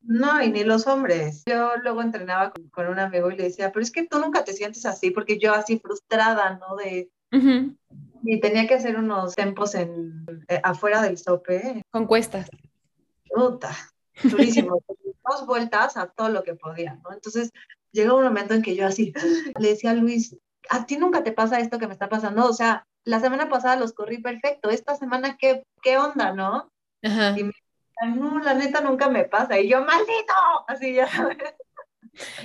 [0.02, 1.42] No, y ni los hombres.
[1.46, 4.52] Yo luego entrenaba con, un amigo y le decía, pero es que tú nunca te
[4.52, 6.76] sientes así, porque yo así frustrada, ¿no?
[6.76, 7.10] De...
[8.22, 11.82] Y tenía que hacer unos tempos en, eh, afuera del sope.
[11.90, 12.50] Con cuestas.
[13.32, 13.70] Puta,
[14.22, 14.80] durísimo.
[15.30, 17.12] dos vueltas a todo lo que podía, ¿no?
[17.12, 17.52] Entonces
[17.92, 19.12] llega un momento en que yo así
[19.58, 20.36] le decía a Luis,
[20.70, 22.46] ¿a ti nunca te pasa esto que me está pasando?
[22.46, 26.70] O sea, la semana pasada los corrí perfecto, esta semana, ¿qué, qué onda, no?
[27.02, 27.34] Ajá.
[27.38, 27.52] Y me
[28.06, 29.58] no, la neta nunca me pasa.
[29.58, 30.34] Y yo, maldito,
[30.66, 31.36] así ya sabes.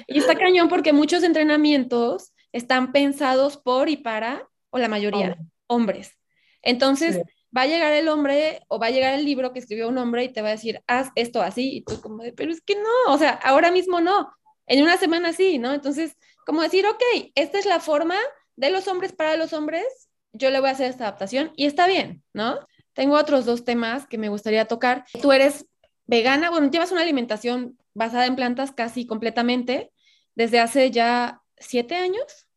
[0.07, 6.17] Y está cañón porque muchos entrenamientos están pensados por y para, o la mayoría, hombres.
[6.61, 7.21] Entonces,
[7.55, 10.23] va a llegar el hombre o va a llegar el libro que escribió un hombre
[10.23, 12.75] y te va a decir, haz esto así, y tú como de, pero es que
[12.75, 14.31] no, o sea, ahora mismo no,
[14.67, 15.73] en una semana sí, ¿no?
[15.73, 18.17] Entonces, como decir, ok, esta es la forma
[18.55, 19.85] de los hombres para los hombres,
[20.33, 22.59] yo le voy a hacer esta adaptación y está bien, ¿no?
[22.93, 25.05] Tengo otros dos temas que me gustaría tocar.
[25.21, 25.65] Tú eres
[26.05, 29.91] vegana, bueno, llevas una alimentación basada en plantas casi completamente
[30.35, 32.47] desde hace ya siete años.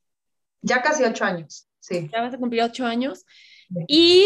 [0.62, 2.08] Ya casi ocho años, sí.
[2.12, 3.24] Ya vas a cumplir ocho años.
[3.86, 4.24] Y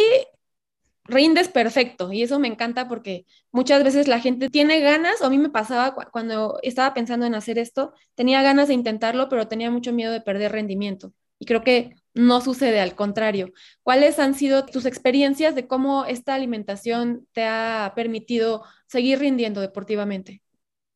[1.04, 5.30] rindes perfecto y eso me encanta porque muchas veces la gente tiene ganas, o a
[5.30, 9.70] mí me pasaba cuando estaba pensando en hacer esto, tenía ganas de intentarlo, pero tenía
[9.70, 11.12] mucho miedo de perder rendimiento.
[11.38, 13.52] Y creo que no sucede, al contrario.
[13.82, 20.42] ¿Cuáles han sido tus experiencias de cómo esta alimentación te ha permitido seguir rindiendo deportivamente?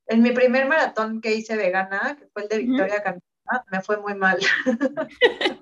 [0.06, 3.20] En mi primer maratón que hice vegana, que fue el de Victoria uh
[3.70, 4.38] me fue muy mal.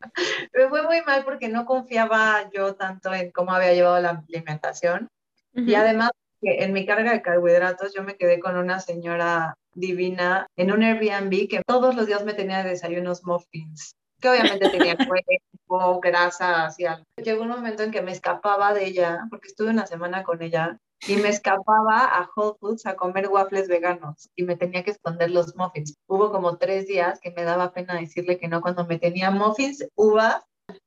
[0.54, 5.08] me fue muy mal porque no confiaba yo tanto en cómo había llevado la alimentación.
[5.54, 10.72] Y además, en mi carga de carbohidratos, yo me quedé con una señora divina en
[10.72, 14.96] un Airbnb que todos los días me tenía de desayunos muffins, que obviamente tenía
[15.66, 17.02] cuerpo, grasa, hacia.
[17.16, 20.78] Llegó un momento en que me escapaba de ella, porque estuve una semana con ella,
[21.06, 25.30] y me escapaba a Whole Foods a comer waffles veganos y me tenía que esconder
[25.30, 25.96] los muffins.
[26.06, 29.86] Hubo como tres días que me daba pena decirle que no cuando me tenía muffins,
[29.94, 30.42] uvas.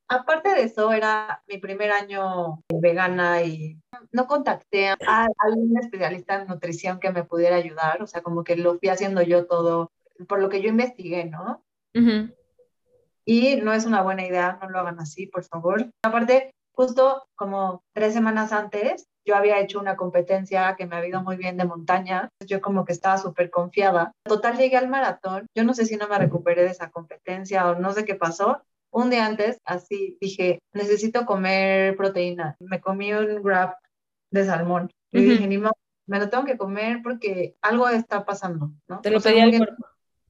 [0.08, 3.80] Aparte de eso, era mi primer año vegana y
[4.12, 8.58] no contacté a algún especialista en nutrición que me pudiera ayudar, o sea, como que
[8.58, 9.92] lo fui haciendo yo todo
[10.28, 11.64] por lo que yo investigué, ¿no?
[13.26, 15.90] Y no es una buena idea, no lo hagan así, por favor.
[16.04, 21.22] Aparte, justo como tres semanas antes, yo había hecho una competencia que me ha ido
[21.22, 24.12] muy bien de montaña, yo como que estaba súper confiada.
[24.24, 27.76] Total, llegué al maratón, yo no sé si no me recuperé de esa competencia o
[27.76, 28.62] no sé qué pasó.
[28.92, 32.58] Un día antes, así dije, necesito comer proteína.
[32.60, 33.76] Me comí un wrap
[34.32, 34.90] de salmón.
[35.12, 35.74] Y dije, ni modo,
[36.08, 39.02] me lo tengo que comer porque algo está pasando, ¿no?
[39.02, 39.86] Te lo pedí al cuerpo.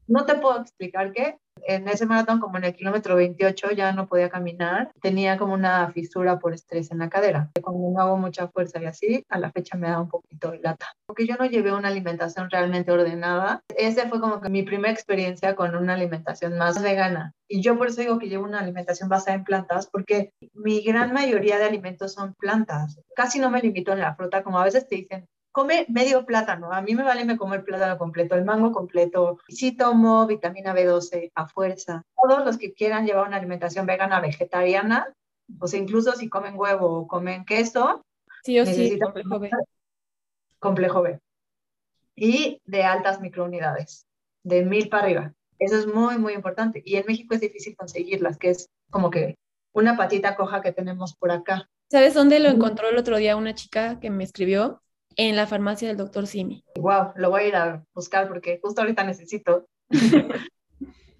[0.08, 1.38] No te puedo explicar qué.
[1.68, 4.92] En ese maratón, como en el kilómetro 28, ya no podía caminar.
[5.02, 7.50] Tenía como una fisura por estrés en la cadera.
[7.62, 10.52] Cuando no hago mucha fuerza y así, a la fecha me da un poquito.
[10.52, 13.64] de lata, porque yo no llevé una alimentación realmente ordenada.
[13.76, 17.34] Ese fue como que mi primera experiencia con una alimentación más vegana.
[17.48, 21.14] Y yo por eso digo que llevo una alimentación basada en plantas, porque mi gran
[21.14, 23.00] mayoría de alimentos son plantas.
[23.16, 26.72] Casi no me limito en la fruta, como a veces te dicen, come medio plátano.
[26.72, 29.40] A mí me vale me como el plátano completo, el mango completo.
[29.48, 32.04] Sí tomo vitamina B12 a fuerza.
[32.16, 35.14] Todos los que quieran llevar una alimentación vegana, vegetariana,
[35.60, 38.06] o sea, incluso si comen huevo o comen queso,
[38.44, 39.50] sí o sí, complejo B.
[40.60, 41.20] Complejo B.
[42.16, 44.06] Y de altas microunidades,
[44.44, 45.34] de mil para arriba.
[45.60, 46.82] Eso es muy, muy importante.
[46.86, 49.38] Y en México es difícil conseguirlas, que es como que
[49.74, 51.70] una patita coja que tenemos por acá.
[51.90, 54.82] ¿Sabes dónde lo encontró el otro día una chica que me escribió?
[55.24, 56.66] En la farmacia del doctor Simi.
[56.80, 59.68] Wow, lo voy a ir a buscar porque justo ahorita necesito.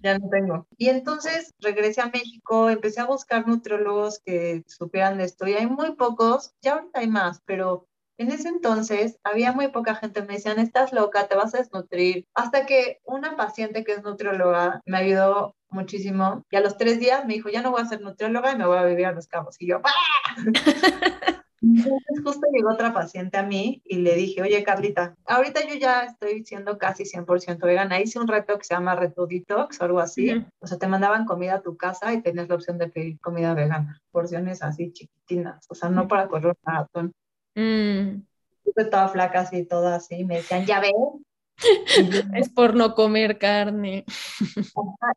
[0.02, 0.66] ya no tengo.
[0.76, 5.68] Y entonces regresé a México, empecé a buscar nutriólogos que supieran de esto y hay
[5.68, 7.86] muy pocos, ya ahorita hay más, pero
[8.18, 12.26] en ese entonces había muy poca gente, me decían, estás loca, te vas a desnutrir.
[12.34, 17.24] Hasta que una paciente que es nutrióloga me ayudó muchísimo y a los tres días
[17.24, 19.28] me dijo, ya no voy a ser nutrióloga y me voy a vivir a los
[19.28, 19.54] cabos.
[19.60, 20.36] Y yo, ¡ah!
[21.62, 26.02] Entonces justo llegó otra paciente a mí y le dije, oye Carlita, ahorita yo ya
[26.02, 28.00] estoy siendo casi 100% vegana.
[28.00, 30.44] Hice un reto que se llama reto detox o algo así.
[30.58, 33.54] O sea, te mandaban comida a tu casa y tenías la opción de pedir comida
[33.54, 34.00] vegana.
[34.10, 37.12] Porciones así chiquitinas, o sea, no para correr un maratón.
[37.54, 38.24] Mm.
[38.90, 40.24] toda flaca así, toda así.
[40.24, 40.92] Me decían, ya ves.
[42.34, 44.04] es por no comer carne.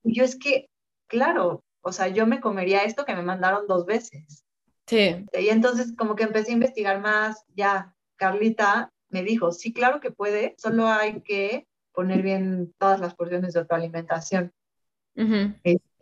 [0.03, 0.69] Y yo es que,
[1.08, 4.44] claro, o sea, yo me comería esto que me mandaron dos veces.
[4.88, 5.26] Sí.
[5.34, 10.12] Y entonces como que empecé a investigar más, ya, Carlita me dijo, sí, claro que
[10.12, 14.52] puede, solo hay que poner bien todas las porciones de tu alimentación.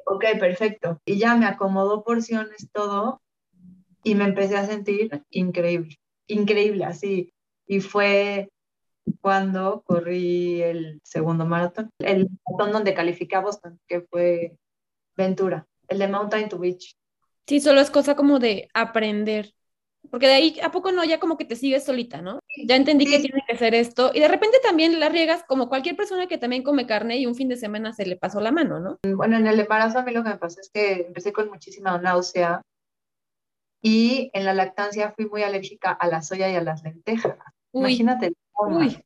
[0.05, 0.99] ok, perfecto.
[1.05, 3.21] Y ya me acomodó porciones, todo,
[4.03, 7.33] y me empecé a sentir increíble, increíble, así.
[7.67, 8.49] Y fue
[9.21, 14.57] cuando corrí el segundo maratón, el maratón donde califiqué a Boston, que fue
[15.15, 16.97] Ventura, el de Mountain to Beach.
[17.47, 19.53] Sí, solo es cosa como de aprender.
[20.09, 22.39] Porque de ahí a poco no, ya como que te sigues solita, ¿no?
[22.65, 24.11] Ya entendí que tiene que ser esto.
[24.13, 27.35] Y de repente también la riegas como cualquier persona que también come carne y un
[27.35, 28.99] fin de semana se le pasó la mano, ¿no?
[29.15, 31.97] Bueno, en el embarazo a mí lo que me pasó es que empecé con muchísima
[31.97, 32.61] náusea
[33.81, 37.37] y en la lactancia fui muy alérgica a la soya y a las lentejas.
[37.71, 38.33] Imagínate.
[38.57, 39.03] Uy.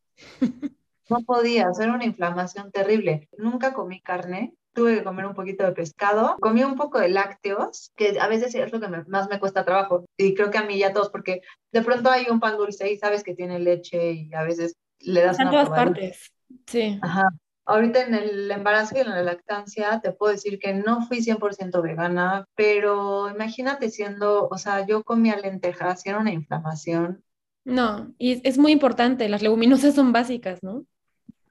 [1.09, 3.29] No podía, hacer una inflamación terrible.
[3.37, 7.91] Nunca comí carne tuve que comer un poquito de pescado, comí un poco de lácteos,
[7.95, 10.77] que a veces es lo que más me cuesta trabajo, y creo que a mí
[10.77, 14.33] ya todos, porque de pronto hay un pan dulce y sabes que tiene leche y
[14.35, 15.39] a veces le das...
[15.39, 16.31] En todas partes,
[16.67, 16.99] sí.
[17.01, 17.27] Ajá.
[17.65, 21.81] Ahorita en el embarazo y en la lactancia te puedo decir que no fui 100%
[21.81, 27.23] vegana, pero imagínate siendo, o sea, yo comía lentejas y era una inflamación.
[27.65, 30.85] No, y es muy importante, las leguminosas son básicas, ¿no?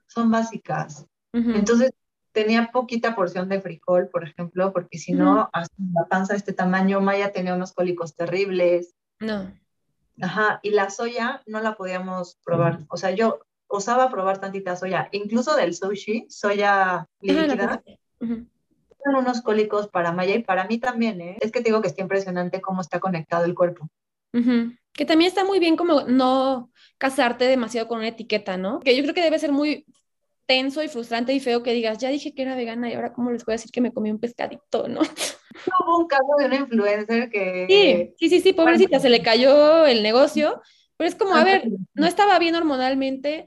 [0.06, 1.06] Son básicas.
[1.32, 1.90] Entonces,
[2.36, 6.52] tenía poquita porción de frijol, por ejemplo, porque si no, hasta la panza de este
[6.52, 8.94] tamaño, Maya tenía unos cólicos terribles.
[9.20, 9.50] No.
[10.20, 12.80] Ajá, y la soya no la podíamos probar.
[12.90, 17.82] O sea, yo osaba probar tantita soya, incluso del sushi, soya líquida.
[18.20, 21.38] Son unos cólicos para Maya y para mí también, ¿eh?
[21.40, 23.88] Es que te digo que está impresionante cómo está conectado el cuerpo.
[24.92, 28.80] Que también está muy bien como no casarte demasiado con una etiqueta, ¿no?
[28.80, 29.86] Que yo creo que debe ser muy
[30.46, 33.30] tenso y frustrante y feo que digas, ya dije que era vegana y ahora cómo
[33.30, 35.00] les voy a decir que me comí un pescadito, ¿no?
[35.80, 37.66] Hubo un caso de una influencer que...
[37.68, 40.60] Sí, sí, sí, sí, pobrecita, se le cayó el negocio,
[40.96, 43.46] pero es como, a ver, no estaba bien hormonalmente,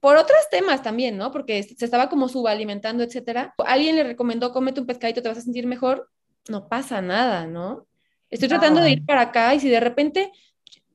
[0.00, 1.30] por otros temas también, ¿no?
[1.32, 3.54] Porque se estaba como subalimentando, etcétera.
[3.64, 6.10] Alguien le recomendó, cómete un pescadito, te vas a sentir mejor,
[6.48, 7.86] no pasa nada, ¿no?
[8.30, 10.32] Estoy tratando de ir para acá y si de repente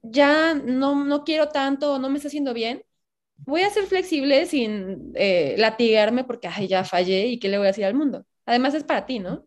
[0.02, 2.84] ya no, no quiero tanto no me está haciendo bien,
[3.46, 7.68] voy a ser flexible sin eh, latigarme porque ay, ya fallé y qué le voy
[7.68, 8.26] a decir al mundo.
[8.46, 9.46] Además es para ti, ¿no?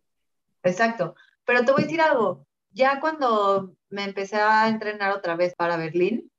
[0.62, 1.14] Exacto.
[1.44, 2.46] Pero te voy a decir algo.
[2.70, 6.30] Ya cuando me empecé a entrenar otra vez para Berlín,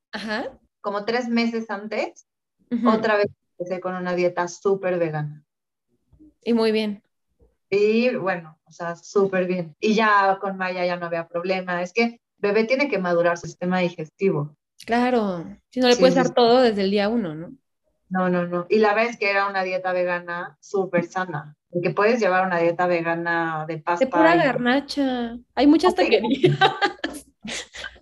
[0.81, 2.27] como tres meses antes,
[2.85, 5.43] otra vez empecé con una dieta súper vegana.
[6.43, 7.03] Y muy bien.
[7.69, 9.75] Y bueno, o sea, súper bien.
[9.79, 11.81] Y ya con Maya ya no había problema.
[11.81, 14.55] Es que bebé tiene que madurar su sistema digestivo.
[14.85, 17.51] Claro, si no le puedes dar todo desde el día uno, ¿no?
[18.09, 18.65] No, no, no.
[18.69, 21.55] Y la vez que era una dieta vegana súper sana.
[21.81, 24.05] Que puedes llevar una dieta vegana de pasta.
[24.05, 25.37] De pura garnacha.
[25.55, 26.57] Hay muchas taquerías.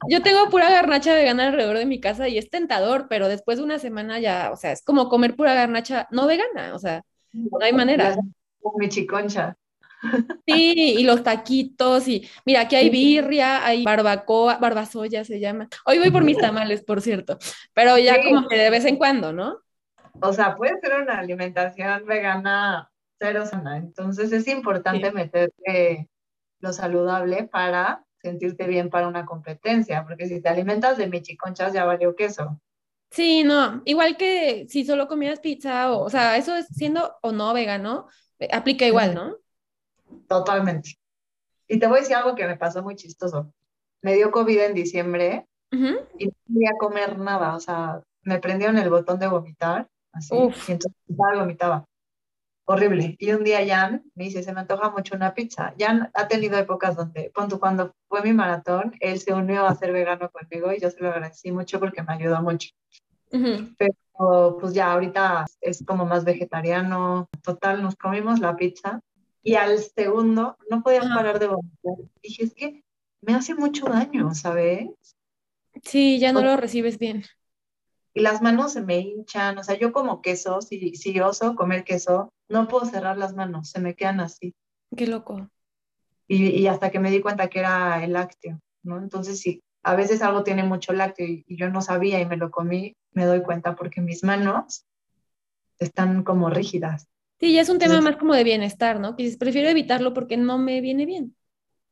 [0.09, 3.63] Yo tengo pura garnacha vegana alrededor de mi casa y es tentador, pero después de
[3.63, 7.57] una semana ya, o sea, es como comer pura garnacha no vegana, o sea, no
[7.61, 8.15] hay manera.
[8.77, 9.57] Mi chiconcha.
[10.45, 15.70] Sí, y los taquitos, y mira, aquí hay birria, hay barbacoa, barbasoya se llama.
[15.86, 17.38] Hoy voy por mis tamales, por cierto,
[17.74, 19.60] pero ya como que de vez en cuando, ¿no?
[20.22, 22.89] O sea, puede ser una alimentación vegana
[23.20, 26.10] cero sana, entonces es importante meterle
[26.60, 31.86] lo saludable para sentirte bien para una competencia, porque si te alimentas de michiconchas ya
[31.86, 32.60] valió queso.
[33.12, 37.32] Sí, no, igual que si solo comías pizza, o, o sea, eso es siendo o
[37.32, 38.08] no vegano,
[38.39, 39.38] eh, aplica igual, ¿no?
[40.28, 40.97] Totalmente.
[41.68, 43.53] Y te voy a decir algo que me pasó muy chistoso.
[44.01, 48.89] Me dio COVID en diciembre y no podía comer nada, o sea, me prendieron el
[48.89, 51.86] botón de vomitar, así, y entonces vomitaba
[52.66, 53.16] horrible.
[53.20, 55.74] Y un día Jan me dice, se me antoja mucho una pizza.
[55.78, 60.30] Jan ha tenido épocas donde, cuando fue mi maratón, él se unió a ser vegano
[60.30, 62.70] conmigo y yo se lo agradecí mucho porque me ayudó mucho.
[63.30, 67.28] Pero pues ya ahorita es como más vegetariano.
[67.41, 69.01] Total, nos comimos la pizza
[69.43, 71.95] y al segundo no podía parar de vomitar.
[72.21, 72.83] Dije, es que
[73.21, 74.89] me hace mucho daño, ¿sabes?
[75.83, 77.23] Sí, ya no lo recibes bien
[78.13, 81.83] y las manos se me hinchan, o sea, yo como queso, si, si oso comer
[81.83, 84.53] queso, no puedo cerrar las manos, se me quedan así.
[84.95, 85.49] Qué loco.
[86.27, 88.99] Y, y hasta que me di cuenta que era el lácteo, ¿no?
[88.99, 92.51] Entonces, si a veces algo tiene mucho lácteo y, yo no sabía y me lo
[92.51, 94.85] comí, me doy cuenta porque mis manos
[95.79, 97.07] están como rígidas.
[97.43, 99.17] Sí, ya es un tema más como de bienestar, ¿no?
[99.17, 101.35] Que prefiero evitarlo porque no me viene bien.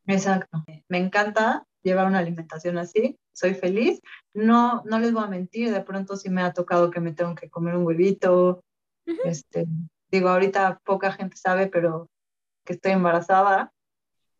[0.07, 0.63] Exacto.
[0.87, 3.99] Me encanta llevar una alimentación así, soy feliz.
[4.33, 7.35] No, no les voy a mentir, de pronto sí me ha tocado que me tengo
[7.35, 8.63] que comer un huevito.
[9.25, 9.67] este,
[10.09, 12.09] digo, ahorita poca gente sabe, pero
[12.63, 13.73] que estoy embarazada.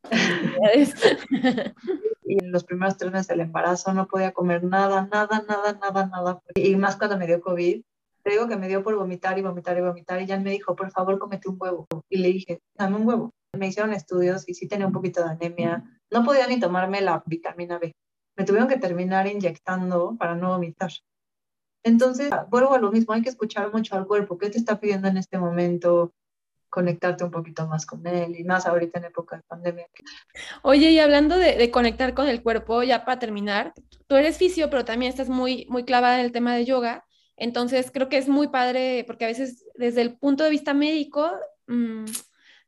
[2.24, 6.06] y en los primeros tres meses del embarazo no podía comer nada, nada, nada, nada,
[6.08, 6.42] nada.
[6.56, 7.84] Y más cuando me dio COVID,
[8.24, 10.76] te digo que me dio por vomitar y vomitar y vomitar y ya me dijo,
[10.76, 11.88] por favor, comete un huevo.
[12.10, 13.32] Y le dije, dame un huevo.
[13.58, 15.84] Me hicieron estudios y sí tenía un poquito de anemia.
[16.10, 17.94] No podía ni tomarme la vitamina B.
[18.38, 20.92] Me tuvieron que terminar inyectando para no vomitar.
[21.84, 24.38] Entonces, vuelvo a lo mismo, hay que escuchar mucho al cuerpo.
[24.38, 26.14] ¿Qué te está pidiendo en este momento?
[26.70, 29.88] Conectarte un poquito más con él y más ahorita en época de pandemia.
[30.62, 33.74] Oye, y hablando de, de conectar con el cuerpo, ya para terminar,
[34.08, 37.04] tú eres fisio, pero también estás muy, muy clavada en el tema de yoga.
[37.38, 41.32] Entonces, creo que es muy padre porque a veces desde el punto de vista médico,
[41.68, 42.06] mmm,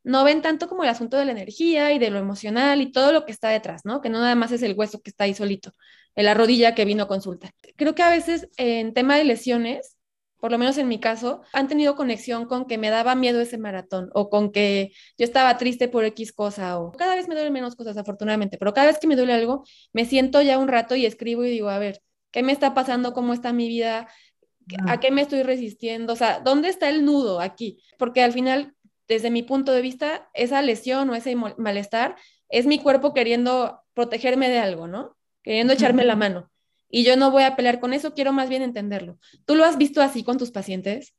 [0.04, 3.12] no ven tanto como el asunto de la energía y de lo emocional y todo
[3.12, 4.02] lo que está detrás, ¿no?
[4.02, 5.72] Que no nada más es el hueso que está ahí solito,
[6.16, 7.52] en la rodilla que vino a consulta.
[7.76, 9.98] Creo que a veces en tema de lesiones,
[10.40, 13.58] por lo menos en mi caso, han tenido conexión con que me daba miedo ese
[13.58, 17.54] maratón o con que yo estaba triste por X cosa o cada vez me duelen
[17.54, 20.96] menos cosas afortunadamente, pero cada vez que me duele algo, me siento ya un rato
[20.96, 22.02] y escribo y digo, a ver,
[22.32, 23.14] ¿qué me está pasando?
[23.14, 24.10] ¿Cómo está mi vida?
[24.88, 26.14] ¿A qué me estoy resistiendo?
[26.14, 27.82] O sea, ¿dónde está el nudo aquí?
[27.98, 28.76] Porque al final
[29.08, 32.16] desde mi punto de vista, esa lesión o ese malestar
[32.50, 35.16] es mi cuerpo queriendo protegerme de algo, ¿no?
[35.44, 36.50] Queriendo echarme la mano.
[36.90, 39.18] Y yo no voy a pelear con eso, quiero más bien entenderlo.
[39.46, 41.14] ¿Tú lo has visto así con tus pacientes?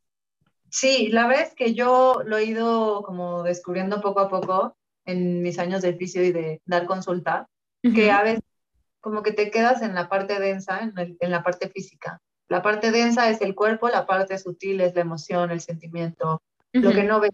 [0.71, 5.43] Sí, la verdad es que yo lo he ido como descubriendo poco a poco en
[5.43, 7.49] mis años de oficio y de dar consulta,
[7.95, 8.43] que a veces
[9.01, 12.23] como que te quedas en la parte densa, en, en, la parte física.
[12.49, 16.43] La parte densa es el cuerpo, la parte sutil es la emoción, el sentimiento,
[16.73, 17.33] lo que no ves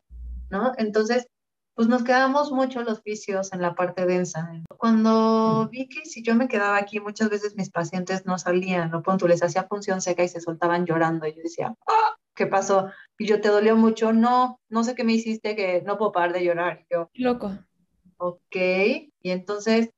[0.50, 0.72] ¿no?
[0.76, 1.28] Entonces,
[1.74, 4.50] pues nos quedamos mucho los vicios en la parte densa.
[4.76, 9.02] Cuando vi que si yo me quedaba aquí, muchas veces mis pacientes no salían, ¿no?
[9.02, 11.26] Punto, les hacía función seca y se soltaban llorando.
[11.26, 12.16] Y yo decía, ¡Ah!
[12.34, 12.90] ¿qué pasó?
[13.18, 14.12] Y yo, ¿te dolió mucho?
[14.12, 16.84] No, no sé qué me hiciste, que no puedo parar de llorar.
[16.90, 17.52] yo, loco.
[18.18, 19.90] Ok, y entonces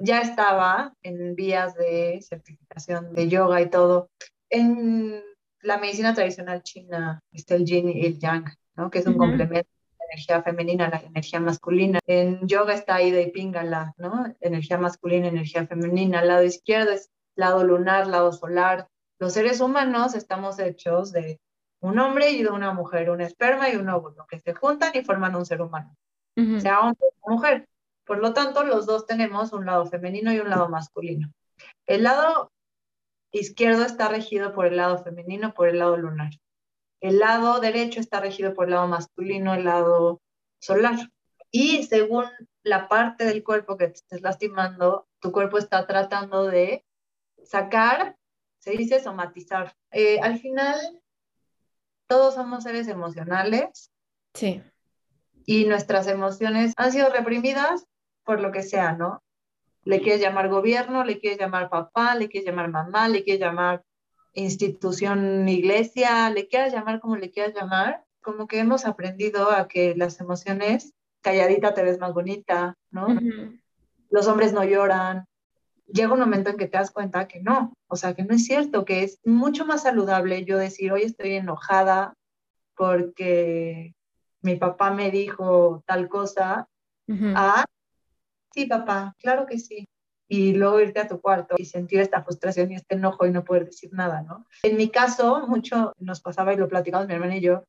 [0.00, 4.10] ya estaba en vías de certificación de yoga y todo.
[4.50, 5.22] En
[5.62, 8.44] la medicina tradicional china está el yin y el yang,
[8.76, 8.90] ¿no?
[8.90, 9.68] Que es un complemento
[10.10, 11.98] energía femenina, la energía masculina.
[12.06, 14.34] En yoga está Ida y Pingala, ¿no?
[14.40, 16.20] Energía masculina, energía femenina.
[16.20, 18.88] Al lado izquierdo es lado lunar, lado solar.
[19.18, 21.40] Los seres humanos estamos hechos de
[21.80, 25.02] un hombre y de una mujer, un esperma y un óvulo, que se juntan y
[25.02, 25.94] forman un ser humano,
[26.58, 27.66] sea hombre o mujer.
[28.04, 31.30] Por lo tanto, los dos tenemos un lado femenino y un lado masculino.
[31.86, 32.50] El lado
[33.30, 36.30] izquierdo está regido por el lado femenino, por el lado lunar.
[37.00, 40.22] El lado derecho está regido por el lado masculino, el lado
[40.58, 41.10] solar.
[41.50, 42.24] Y según
[42.62, 46.84] la parte del cuerpo que te estés lastimando, tu cuerpo está tratando de
[47.44, 48.16] sacar,
[48.58, 49.76] se dice somatizar.
[49.90, 50.78] Eh, al final,
[52.06, 53.92] todos somos seres emocionales.
[54.34, 54.62] Sí.
[55.44, 57.86] Y nuestras emociones han sido reprimidas
[58.24, 59.22] por lo que sea, ¿no?
[59.86, 63.84] Le quieres llamar gobierno, le quieres llamar papá, le quieres llamar mamá, le quieres llamar
[64.34, 69.94] institución, iglesia, le quieras llamar como le quieras llamar, como que hemos aprendido a que
[69.94, 73.06] las emociones calladita te ves más bonita, ¿no?
[74.10, 75.26] Los hombres no lloran.
[75.86, 78.44] Llega un momento en que te das cuenta que no, o sea, que no es
[78.44, 82.14] cierto, que es mucho más saludable yo decir, hoy estoy enojada
[82.74, 83.94] porque
[84.40, 86.68] mi papá me dijo tal cosa,
[87.08, 87.64] a,
[88.56, 89.86] sí, papá, claro que sí.
[90.28, 93.44] Y luego irte a tu cuarto y sentir esta frustración y este enojo y no
[93.44, 94.46] poder decir nada, ¿no?
[94.64, 97.62] En mi caso, mucho nos pasaba y lo platicamos mi hermana y yo,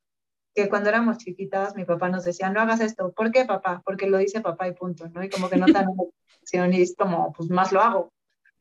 [0.56, 3.12] que cuando éramos chiquitas mi papá nos decía, no hagas esto.
[3.12, 3.84] ¿Por qué, papá?
[3.86, 5.24] Porque lo dice papá y punto, ¿no?
[5.24, 5.88] Y como que no tan
[6.52, 8.14] y es como, pues más lo hago,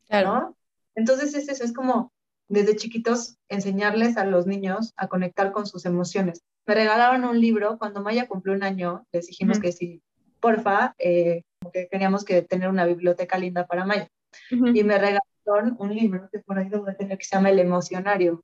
[0.09, 0.55] ¿no?
[0.93, 2.11] Entonces es eso, es como
[2.49, 6.41] desde chiquitos enseñarles a los niños a conectar con sus emociones.
[6.65, 10.01] Me regalaron un libro cuando Maya cumplió un año, les dijimos que sí,
[10.39, 14.09] porfa, eh, que teníamos que tener una biblioteca linda para Maya.
[14.49, 18.43] Y me regalaron un libro que por ahí debo tener que se llama El Emocionario.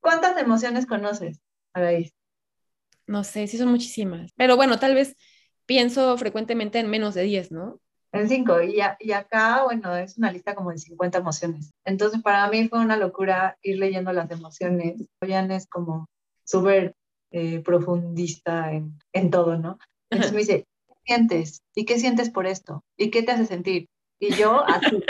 [0.00, 1.40] ¿Cuántas emociones conoces,
[1.72, 2.14] Araís?
[3.06, 4.32] No sé, sí son muchísimas.
[4.36, 5.16] Pero bueno, tal vez
[5.66, 7.80] pienso frecuentemente en menos de 10, ¿no?
[8.12, 8.62] En 5.
[8.62, 11.72] Y, y acá, bueno, es una lista como de 50 emociones.
[11.84, 15.04] Entonces, para mí fue una locura ir leyendo las emociones.
[15.20, 16.08] Jan es como
[16.44, 16.94] súper
[17.30, 19.78] eh, profundista en, en todo, ¿no?
[20.10, 20.66] Entonces me dice, ¿qué
[21.06, 21.62] sientes?
[21.74, 22.84] ¿Y qué sientes por esto?
[22.96, 23.88] ¿Y qué te hace sentir?
[24.18, 25.02] Y yo así,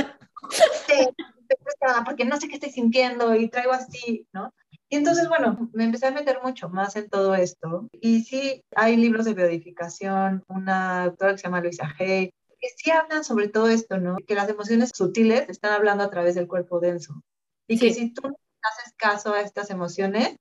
[2.05, 4.53] porque no sé qué estoy sintiendo y traigo así, ¿no?
[4.89, 7.89] Y entonces, bueno, me empecé a meter mucho más en todo esto.
[7.93, 12.91] Y sí, hay libros de biodificación, una doctora que se llama Luisa Hay, que sí
[12.91, 14.17] hablan sobre todo esto, ¿no?
[14.27, 17.21] Que las emociones sutiles están hablando a través del cuerpo denso.
[17.67, 20.37] Y que si tú no haces caso a estas emociones,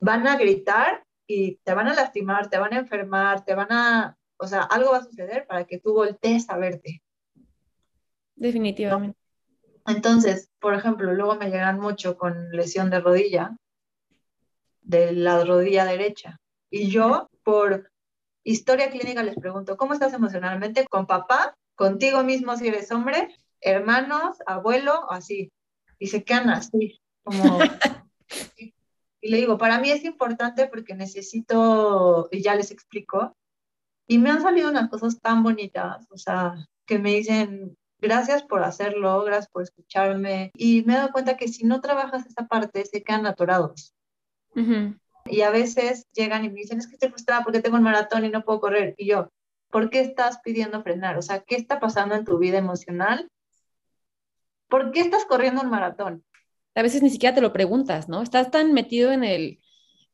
[0.00, 4.16] van a gritar y te van a lastimar, te van a enfermar, te van a,
[4.36, 7.02] o sea, algo va a suceder para que tú voltees a verte.
[8.34, 9.18] Definitivamente.
[9.86, 13.56] Entonces, por ejemplo, luego me llegan mucho con lesión de rodilla,
[14.82, 16.40] de la rodilla derecha.
[16.70, 17.90] Y yo, por
[18.42, 20.86] historia clínica, les pregunto, ¿cómo estás emocionalmente?
[20.86, 21.56] ¿Con papá?
[21.74, 23.34] ¿Contigo mismo si eres hombre?
[23.60, 24.38] ¿Hermanos?
[24.46, 25.10] ¿Abuelo?
[25.10, 25.52] Así.
[25.98, 27.58] Y se quedan así, como...
[29.20, 33.36] y le digo, para mí es importante porque necesito, y ya les explico,
[34.06, 36.54] y me han salido unas cosas tan bonitas, o sea,
[36.86, 40.52] que me dicen, gracias por hacerlo, gracias por escucharme.
[40.54, 43.94] Y me he dado cuenta que si no trabajas esa parte, se quedan atorados.
[45.26, 48.24] Y a veces llegan y me dicen, es que estoy frustrada porque tengo un maratón
[48.24, 48.94] y no puedo correr.
[48.96, 49.30] Y yo,
[49.70, 51.18] ¿por qué estás pidiendo frenar?
[51.18, 53.28] O sea, ¿qué está pasando en tu vida emocional?
[54.68, 56.24] ¿Por qué estás corriendo un maratón?
[56.76, 58.22] A veces ni siquiera te lo preguntas, ¿no?
[58.22, 59.60] Estás tan metido en el,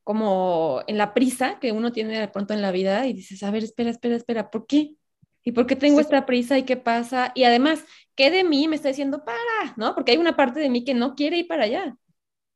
[0.04, 3.50] como en la prisa que uno tiene de pronto en la vida y dices, a
[3.50, 4.96] ver, espera, espera, espera, ¿por qué?
[5.44, 7.32] ¿Y por qué tengo esta prisa y qué pasa?
[7.34, 7.84] Y además,
[8.14, 9.74] ¿qué de mí me está diciendo para?
[9.76, 9.94] ¿No?
[9.94, 11.96] Porque hay una parte de mí que no quiere ir para allá.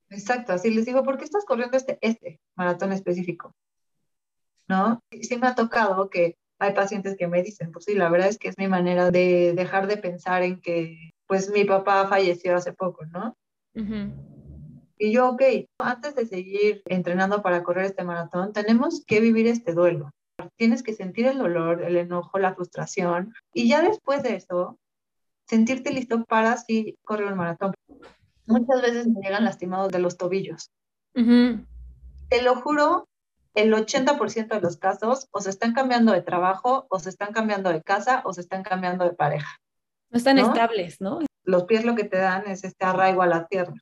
[0.09, 3.55] Exacto, así les digo, ¿por qué estás corriendo este, este maratón específico?
[4.69, 5.03] ¿No?
[5.21, 8.39] sí me ha tocado que hay pacientes que me dicen, pues sí, la verdad es
[8.39, 12.73] que es mi manera de dejar de pensar en que, pues mi papá falleció hace
[12.73, 13.37] poco, ¿no?
[14.99, 15.43] Y yo, ok,
[15.79, 20.11] antes de seguir entrenando para correr este maratón, tenemos que vivir este duelo
[20.57, 24.79] tienes que sentir el dolor, el enojo, la frustración y ya después de eso,
[25.47, 27.75] sentirte listo para así correr el maratón.
[28.47, 30.71] Muchas veces me llegan lastimados de los tobillos.
[31.15, 33.09] Te lo juro,
[33.55, 37.71] el 80% de los casos o se están cambiando de trabajo, o se están cambiando
[37.71, 39.57] de casa, o se están cambiando de pareja.
[40.11, 41.21] No están estables, ¿no?
[41.47, 43.75] Los pies lo que te dan es este arraigo a la tierra.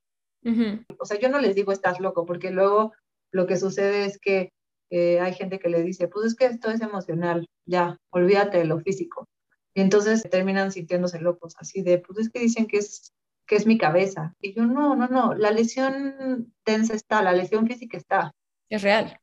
[0.98, 2.92] O sea, yo no les digo estás loco, porque luego
[3.32, 4.52] lo que sucede es que
[4.90, 8.78] hay gente que le dice, pues es que esto es emocional, ya, olvídate de lo
[8.80, 9.26] físico.
[9.74, 13.12] Y entonces terminan sintiéndose locos, así de, pues es que dicen que es,
[13.46, 14.34] que es mi cabeza.
[14.40, 18.32] Y yo, no, no, no, la lesión tensa está, la lesión física está.
[18.68, 19.18] Es real.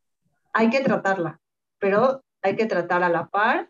[0.52, 1.40] Hay que tratarla,
[1.80, 3.70] pero hay que tratar a la par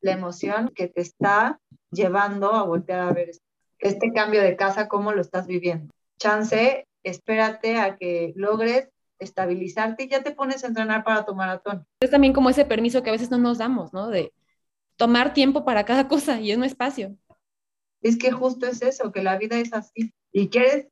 [0.00, 1.58] la emoción que te está
[1.90, 3.30] llevando a voltear a ver
[3.80, 5.92] este cambio de casa, cómo lo estás viviendo.
[6.18, 11.86] Chance, espérate a que logres estabilizarte y ya te pones a entrenar para tu maratón.
[12.00, 14.08] Es también como ese permiso que a veces no nos damos, ¿no?
[14.08, 14.32] De
[14.96, 17.16] tomar tiempo para cada cosa y es un espacio.
[18.02, 20.12] Es que justo es eso, que la vida es así.
[20.32, 20.88] Y quieres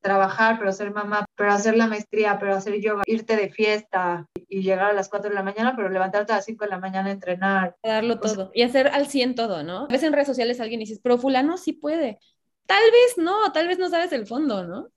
[0.00, 4.62] trabajar, pero ser mamá, pero hacer la maestría, pero hacer yoga, irte de fiesta y
[4.62, 7.10] llegar a las 4 de la mañana, pero levantarte a las 5 de la mañana
[7.10, 7.76] a entrenar.
[7.82, 9.84] darlo todo y hacer al 100 todo, ¿no?
[9.84, 12.18] A veces en redes sociales alguien dice, pero fulano sí puede.
[12.66, 14.88] Tal vez no, tal vez no sabes el fondo, ¿no?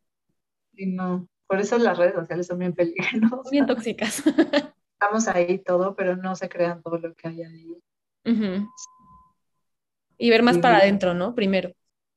[0.76, 1.28] Sí, no.
[1.47, 3.51] Por eso las redes sociales son bien peligrosas.
[3.51, 4.24] Bien tóxicas.
[4.93, 7.78] Estamos ahí todo, pero no se crean todo lo que hay ahí.
[10.18, 11.36] Y ver más para adentro, ¿no?
[11.36, 11.74] Primero.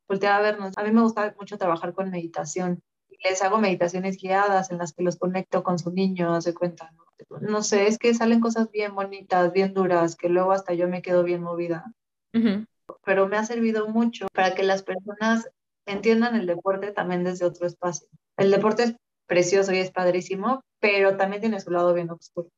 [0.09, 0.72] Voltear a vernos.
[0.76, 2.82] A mí me gusta mucho trabajar con meditación.
[3.24, 7.07] Les hago meditaciones guiadas en las que los conecto con su niño, hace cuenta, ¿no?
[7.40, 11.02] no sé, es que salen cosas bien bonitas, bien duras, que luego hasta yo me
[11.02, 11.92] quedo bien movida.
[13.04, 15.48] Pero me ha servido mucho para que las personas
[15.86, 18.09] entiendan el deporte también desde otro espacio.
[18.36, 18.96] El deporte es
[19.26, 22.50] precioso y es padrísimo, pero también tiene su lado bien oscuro.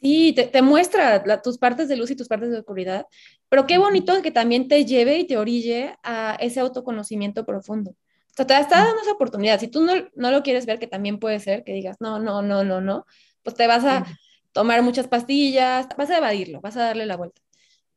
[0.00, 3.06] Sí, te, muestra tus partes de luz y tus partes de oscuridad,
[3.50, 7.90] pero qué bonito que también te lleve y te orille a ese autoconocimiento profundo.
[7.90, 9.60] O sea, te está dando esa oportunidad.
[9.60, 12.40] Si tú no, no lo quieres ver, que también puede ser que digas, no, no,
[12.40, 13.04] no, no, no,
[13.42, 14.06] pues te vas a
[14.52, 17.42] tomar muchas pastillas, vas a evadirlo, vas a darle la vuelta.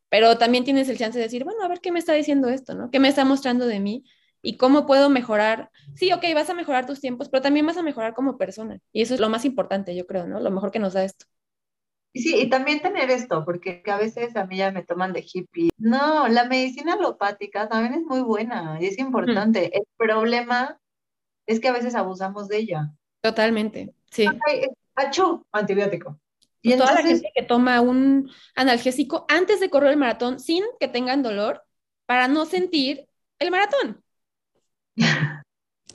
[0.09, 2.75] Pero también tienes el chance de decir, bueno, a ver qué me está diciendo esto,
[2.75, 2.91] ¿no?
[2.91, 4.03] ¿Qué me está mostrando de mí?
[4.45, 5.71] y cómo puedo mejorar.
[5.95, 8.79] Sí, ok, vas a mejorar tus tiempos, pero también vas a mejorar como persona.
[8.91, 10.39] Y eso es lo más importante, yo creo, ¿no?
[10.41, 11.25] Lo mejor que nos da esto.
[12.15, 15.25] Y sí, y también tener esto, porque a veces a mí ya me toman de
[15.25, 15.71] hippie.
[15.77, 19.75] No, la medicina alopática también es muy buena y es importante.
[19.75, 20.79] El problema
[21.47, 22.91] es que a veces abusamos de ella.
[23.21, 24.27] Totalmente, sí.
[24.95, 26.19] Achú, antibiótico.
[26.61, 30.87] Y toda la gente que toma un analgésico antes de correr el maratón sin que
[30.87, 31.63] tengan dolor
[32.05, 33.07] para no sentir
[33.39, 34.03] el maratón.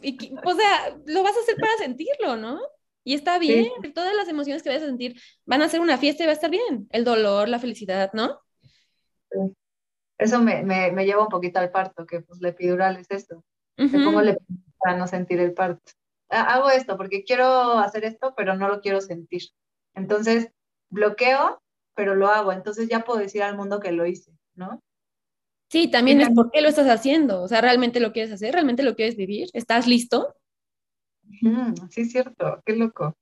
[0.03, 2.61] y, o sea, lo vas a hacer para sentirlo, ¿no?
[3.05, 6.23] Y está bien, todas las emociones que vayas a sentir van a ser una fiesta
[6.23, 6.87] y va a estar bien.
[6.91, 8.41] El dolor, la felicidad, ¿no?
[10.19, 13.45] Eso me, me, lleva un poquito al parto, que pues la epidural es esto.
[13.79, 14.21] Uh pongo
[14.79, 15.93] para no sentir el parto.
[16.29, 19.43] Hago esto porque quiero hacer esto, pero no lo quiero sentir.
[19.95, 20.51] Entonces,
[20.91, 21.63] bloqueo,
[21.95, 22.53] pero lo hago.
[22.53, 24.83] Entonces ya puedo decir al mundo que lo hice, ¿no?
[25.71, 27.43] Sí, también es por qué lo estás haciendo.
[27.43, 28.55] O sea, ¿realmente lo quieres hacer?
[28.55, 29.49] ¿Realmente lo quieres vivir?
[29.53, 30.35] ¿Estás listo?
[31.91, 32.63] Sí, es cierto.
[32.65, 33.17] Qué loco.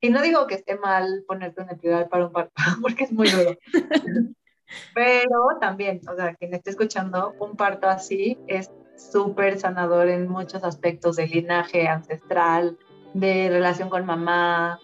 [0.00, 2.52] Y no digo que esté mal ponerte un epidural para un parto,
[2.82, 3.56] porque es muy duro.
[4.94, 10.64] Pero también, o sea, quien esté escuchando, un parto así es súper sanador en muchos
[10.64, 12.76] aspectos de linaje ancestral,
[13.14, 14.80] de relación con mamá.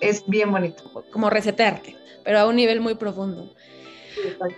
[0.00, 1.04] Es bien bonito.
[1.12, 3.50] Como resetarte, pero a un nivel muy profundo.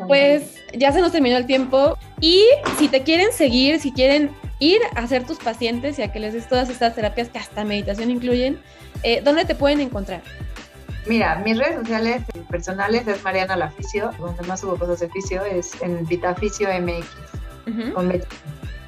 [0.06, 2.44] Pues ya se nos terminó el tiempo y
[2.78, 6.32] si te quieren seguir, si quieren ir a ser tus pacientes y a que les
[6.32, 8.58] des todas estas terapias que hasta meditación incluyen,
[9.02, 10.22] eh, ¿dónde te pueden encontrar?
[11.06, 15.80] Mira, mis redes sociales personales es Mariana Laficio, donde más subo cosas de fisio es
[15.82, 17.06] en Vitaficio MX.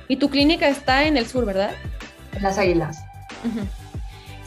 [0.09, 1.71] y tu clínica está en el sur, ¿verdad?
[2.35, 3.05] En las Águilas.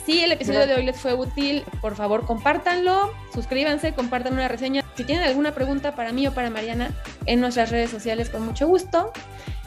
[0.05, 4.83] Si el episodio de hoy les fue útil, por favor compártanlo, suscríbanse, compartan una reseña.
[4.95, 6.91] Si tienen alguna pregunta para mí o para Mariana,
[7.27, 9.11] en nuestras redes sociales con mucho gusto.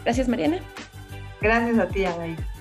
[0.04, 0.58] Gracias, Mariana.
[1.44, 2.53] Gracias a ti, Adair.